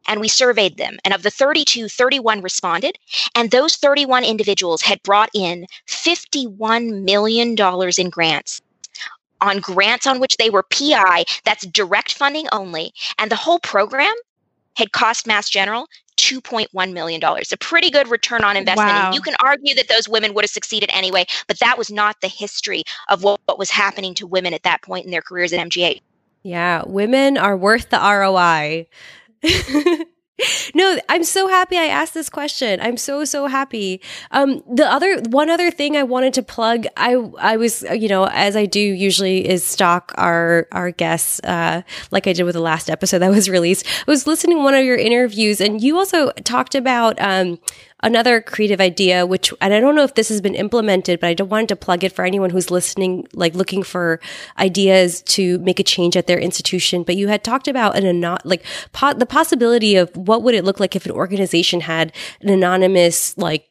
[0.07, 0.97] and we surveyed them.
[1.05, 2.97] And of the 32, 31 responded.
[3.35, 7.55] And those 31 individuals had brought in $51 million
[7.97, 8.61] in grants
[9.41, 12.93] on grants on which they were PI, that's direct funding only.
[13.19, 14.13] And the whole program
[14.75, 15.87] had cost Mass General
[16.17, 17.21] $2.1 million.
[17.23, 18.89] A pretty good return on investment.
[18.89, 19.07] Wow.
[19.07, 22.21] And you can argue that those women would have succeeded anyway, but that was not
[22.21, 25.53] the history of what, what was happening to women at that point in their careers
[25.53, 26.01] at MGH.
[26.43, 28.87] Yeah, women are worth the ROI.
[30.75, 32.79] no, I'm so happy I asked this question.
[32.81, 34.01] I'm so so happy.
[34.31, 38.27] Um, the other one other thing I wanted to plug, I I was you know
[38.31, 42.61] as I do usually is stalk our our guests, uh, like I did with the
[42.61, 43.85] last episode that was released.
[43.85, 47.59] I was listening to one of your interviews, and you also talked about um,
[48.03, 51.43] another creative idea, which, and I don't know if this has been implemented, but I
[51.43, 54.19] wanted to plug it for anyone who's listening, like looking for
[54.59, 57.03] ideas to make a change at their institution.
[57.03, 60.65] But you had talked about an anon, like po- the possibility of what would it
[60.65, 63.67] look like if an organization had an anonymous, like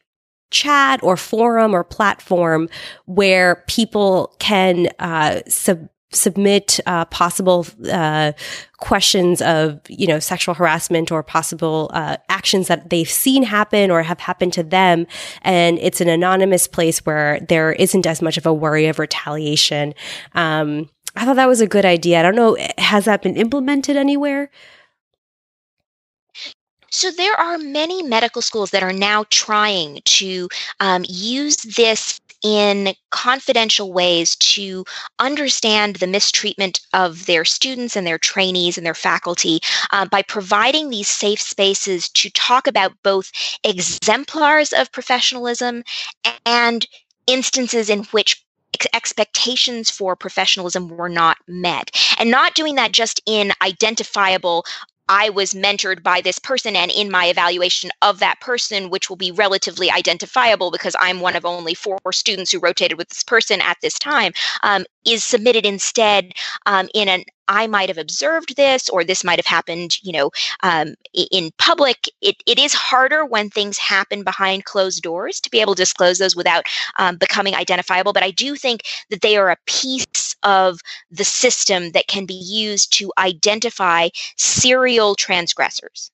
[0.53, 2.69] chat or forum or platform
[3.05, 8.33] where people can uh, sub- submit uh, possible uh,
[8.77, 14.03] questions of you know sexual harassment or possible uh, actions that they've seen happen or
[14.03, 15.07] have happened to them.
[15.41, 19.93] And it's an anonymous place where there isn't as much of a worry of retaliation.
[20.33, 22.19] Um, i thought that was a good idea.
[22.19, 24.49] I don't know has that been implemented anywhere
[26.93, 30.47] so there are many medical schools that are now trying to
[30.79, 34.85] um, use this in confidential ways to
[35.19, 39.59] understand the mistreatment of their students and their trainees and their faculty
[39.91, 43.31] uh, by providing these safe spaces to talk about both
[43.63, 45.83] exemplars of professionalism
[46.45, 46.85] and
[47.27, 48.43] instances in which
[48.93, 51.91] expectations for professionalism were not met.
[52.17, 54.65] And not doing that just in identifiable
[55.09, 59.17] I was mentored by this person, and in my evaluation of that person, which will
[59.17, 63.61] be relatively identifiable because I'm one of only four students who rotated with this person
[63.61, 64.33] at this time,
[64.63, 66.33] um, is submitted instead
[66.65, 70.31] um, in an I might have observed this, or this might have happened, you know,
[70.61, 72.09] um, in public.
[72.21, 76.19] It, it is harder when things happen behind closed doors to be able to disclose
[76.19, 76.65] those without
[76.99, 78.13] um, becoming identifiable.
[78.13, 80.79] But I do think that they are a piece of
[81.11, 84.09] the system that can be used to identify
[84.93, 86.11] serial transgressors.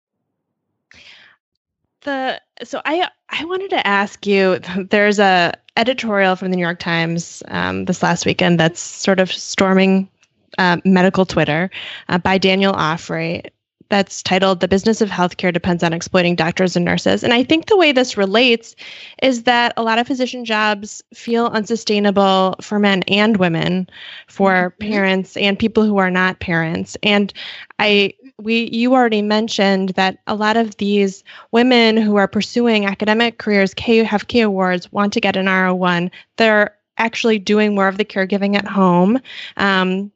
[2.01, 4.59] The so I I wanted to ask you.
[4.89, 9.31] There's a editorial from the New York Times um, this last weekend that's sort of
[9.31, 10.09] storming
[10.57, 11.69] uh, medical Twitter
[12.07, 13.49] uh, by Danielle Ofri
[13.89, 17.23] that's titled The Business of Healthcare Depends on Exploiting Doctors and Nurses.
[17.23, 18.75] And I think the way this relates
[19.23, 23.89] is that a lot of physician jobs feel unsustainable for men and women,
[24.27, 24.91] for mm-hmm.
[24.91, 26.95] parents and people who are not parents.
[27.03, 27.33] And
[27.79, 33.37] I we you already mentioned that a lot of these women who are pursuing academic
[33.37, 36.11] careers, K have K awards, want to get an R01.
[36.37, 39.19] They're actually doing more of the caregiving at home.
[39.57, 40.11] Um,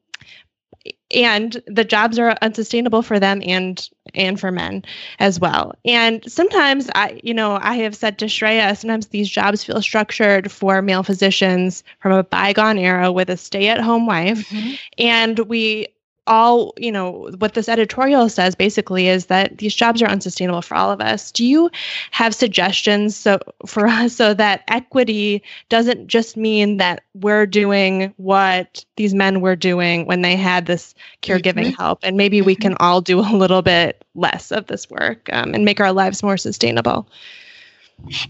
[1.11, 4.83] and the jobs are unsustainable for them and and for men
[5.19, 9.63] as well and sometimes i you know i have said to shreya sometimes these jobs
[9.63, 14.73] feel structured for male physicians from a bygone era with a stay-at-home wife mm-hmm.
[14.97, 15.87] and we
[16.27, 20.75] all you know what this editorial says basically is that these jobs are unsustainable for
[20.75, 21.69] all of us do you
[22.11, 28.85] have suggestions so for us so that equity doesn't just mean that we're doing what
[28.95, 31.81] these men were doing when they had this caregiving mm-hmm.
[31.81, 32.47] help and maybe mm-hmm.
[32.47, 35.91] we can all do a little bit less of this work um, and make our
[35.91, 37.07] lives more sustainable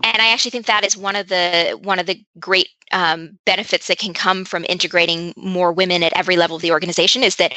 [0.04, 3.88] and I actually think that is one of the one of the great um, benefits
[3.88, 7.54] that can come from integrating more women at every level of the organization is that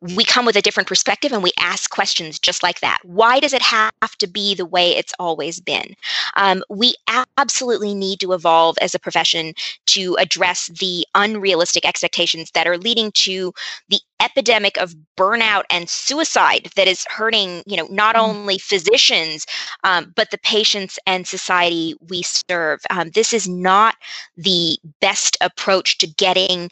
[0.00, 2.98] we come with a different perspective and we ask questions just like that.
[3.02, 5.94] Why does it have to be the way it's always been?
[6.36, 6.94] Um, we
[7.36, 9.54] absolutely need to evolve as a profession
[9.86, 13.52] to address the unrealistic expectations that are leading to
[13.88, 18.20] the epidemic of burnout and suicide that is hurting you know not mm.
[18.20, 19.46] only physicians
[19.84, 23.96] um, but the patients and society we serve um, this is not
[24.36, 26.70] the best approach to getting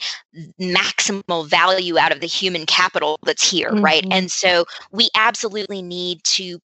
[0.61, 3.84] maximal value out of the human capital that's here mm-hmm.
[3.84, 6.61] right and so we absolutely need to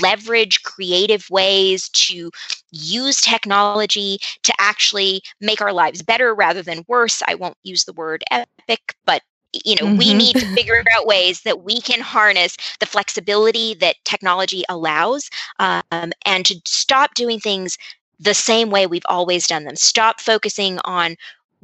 [0.00, 2.30] leverage creative ways to
[2.70, 7.22] use technology to actually make our lives better rather than worse.
[7.26, 9.22] I won't use the word epic, but
[9.52, 9.98] you know mm-hmm.
[9.98, 15.28] we need to figure out ways that we can harness the flexibility that technology allows
[15.58, 17.76] um, and to stop doing things
[18.20, 19.76] the same way we've always done them.
[19.76, 21.16] Stop focusing on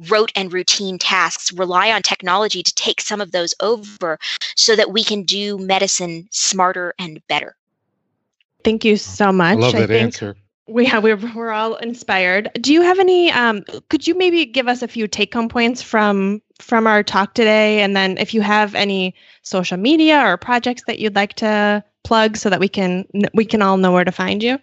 [0.09, 1.53] rote and routine tasks.
[1.53, 4.17] Rely on technology to take some of those over
[4.55, 7.55] so that we can do medicine smarter and better.
[8.63, 10.35] Thank you so much i love that I think- answer
[10.67, 12.49] we have we're, we're all inspired.
[12.59, 15.81] Do you have any um could you maybe give us a few take home points
[15.81, 17.81] from from our talk today?
[17.81, 22.37] And then if you have any social media or projects that you'd like to plug
[22.37, 24.59] so that we can we can all know where to find you?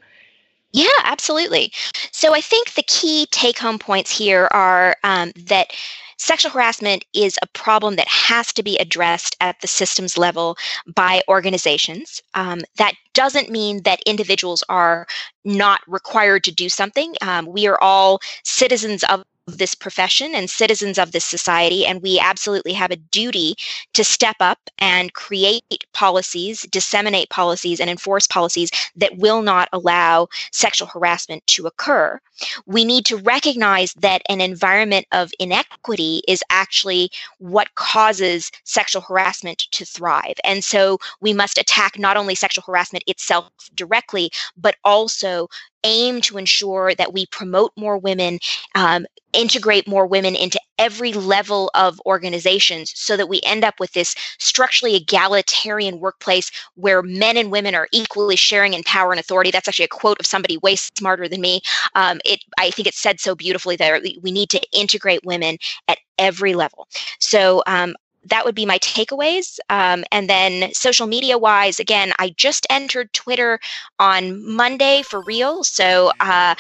[0.73, 1.73] Yeah absolutely.
[2.11, 5.73] So i think the key take home points here are um, that
[6.19, 10.57] Sexual harassment is a problem that has to be addressed at the systems level
[10.95, 12.23] by organizations.
[12.35, 15.07] Um, that doesn't mean that individuals are
[15.45, 17.15] not required to do something.
[17.23, 22.19] Um, we are all citizens of this profession and citizens of this society, and we
[22.19, 23.55] absolutely have a duty
[23.93, 30.29] to step up and create policies, disseminate policies, and enforce policies that will not allow
[30.51, 32.19] sexual harassment to occur.
[32.67, 39.59] We need to recognize that an environment of inequity is actually what causes sexual harassment
[39.71, 40.35] to thrive.
[40.43, 45.49] And so we must attack not only sexual harassment itself directly, but also
[45.85, 48.39] aim to ensure that we promote more women,
[48.75, 53.93] um, integrate more women into every level of organizations so that we end up with
[53.93, 59.51] this structurally egalitarian workplace where men and women are equally sharing in power and authority.
[59.51, 61.61] That's actually a quote of somebody way smarter than me.
[61.95, 65.59] Um, it, I think it's said so beautifully that we need to integrate women
[65.89, 66.89] at every level.
[67.19, 67.95] So um,
[68.27, 69.59] that would be my takeaways.
[69.71, 73.61] Um, and then social media wise, again, I just entered Twitter
[73.99, 75.65] on Monday for real.
[75.65, 76.55] So uh,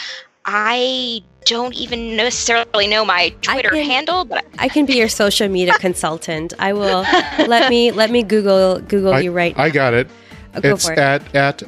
[0.45, 5.49] I don't even necessarily know my Twitter can, handle, but I can be your social
[5.49, 6.53] media consultant.
[6.59, 7.03] I will
[7.47, 9.57] let me let me Google Google I, you right.
[9.59, 10.09] I got it.
[10.55, 10.99] Oh, it's it.
[10.99, 11.63] at at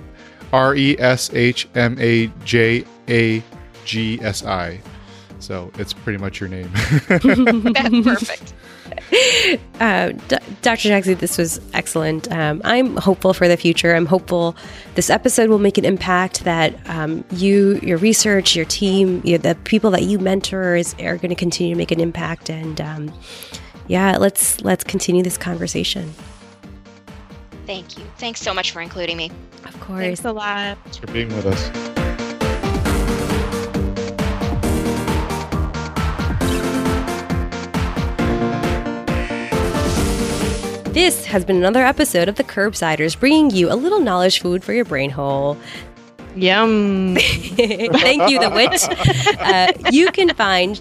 [0.53, 3.42] R E S H M A J A
[3.84, 4.80] G S I.
[5.38, 6.70] So it's pretty much your name.
[7.07, 8.55] Perfect.
[9.78, 10.88] Uh, D- Dr.
[10.88, 12.32] Jagsi, this was excellent.
[12.32, 13.94] Um, I'm hopeful for the future.
[13.94, 14.57] I'm hopeful
[14.94, 19.38] this episode will make an impact that um, you, your research, your team, you know,
[19.38, 22.49] the people that you mentor is, are going to continue to make an impact.
[22.49, 23.12] And um,
[23.86, 26.14] yeah, let's let's continue this conversation.
[27.66, 28.05] Thank you.
[28.16, 29.30] Thanks so much for including me.
[29.64, 30.01] Of course.
[30.01, 30.78] Thanks a lot.
[30.84, 31.95] Thanks for being with us.
[40.97, 44.72] This has been another episode of the Curbsiders, bringing you a little knowledge food for
[44.72, 45.59] your brain hole.
[46.34, 47.16] Yum.
[47.20, 49.38] Thank you, The Witch.
[49.38, 50.80] Uh, you can find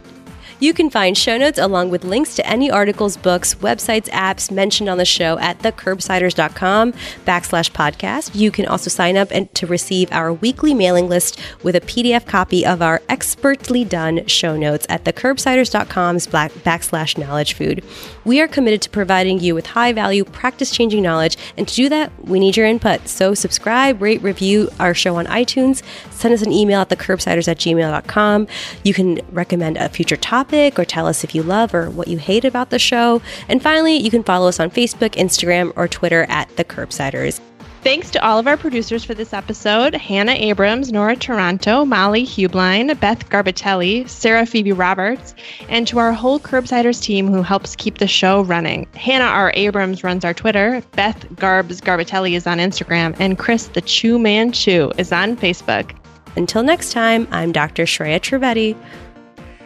[0.62, 4.88] you can find show notes along with links to any articles, books, websites, apps mentioned
[4.88, 6.94] on the show at thecurbsiders.com
[7.26, 8.32] backslash podcast.
[8.34, 12.26] You can also sign up and to receive our weekly mailing list with a PDF
[12.26, 17.84] copy of our expertly done show notes at thecurbsiders.com's backslash knowledge food.
[18.26, 21.90] We are committed to providing you with high value, practice changing knowledge, and to do
[21.90, 23.08] that, we need your input.
[23.08, 27.58] So subscribe, rate, review our show on iTunes, send us an email at thecurbsiders at
[27.58, 28.48] gmail.com.
[28.84, 32.18] You can recommend a future topic or tell us if you love or what you
[32.18, 33.22] hate about the show.
[33.48, 37.40] And finally, you can follow us on Facebook, Instagram, or Twitter at The Curbsiders.
[37.86, 43.00] Thanks to all of our producers for this episode Hannah Abrams, Nora Taranto, Molly Heublein,
[43.00, 45.36] Beth Garbitelli, Sarah Phoebe Roberts,
[45.70, 48.88] and to our whole Curbsiders team who helps keep the show running.
[48.96, 49.52] Hannah R.
[49.54, 54.52] Abrams runs our Twitter, Beth Garbs Garbitelli is on Instagram, and Chris the Chew Man
[54.52, 55.96] Chew is on Facebook.
[56.36, 57.84] Until next time, I'm Dr.
[57.84, 58.76] Shreya Trivedi.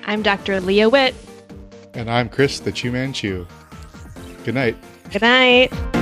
[0.07, 0.59] I'm Dr.
[0.59, 1.15] Leah Witt.
[1.93, 3.47] And I'm Chris the Chew Man Chew.
[4.43, 4.75] Good night.
[5.09, 5.98] Good night.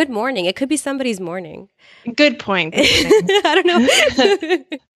[0.00, 0.46] Good morning.
[0.46, 1.68] It could be somebody's morning.
[2.16, 2.72] Good point.
[2.78, 4.78] I don't know.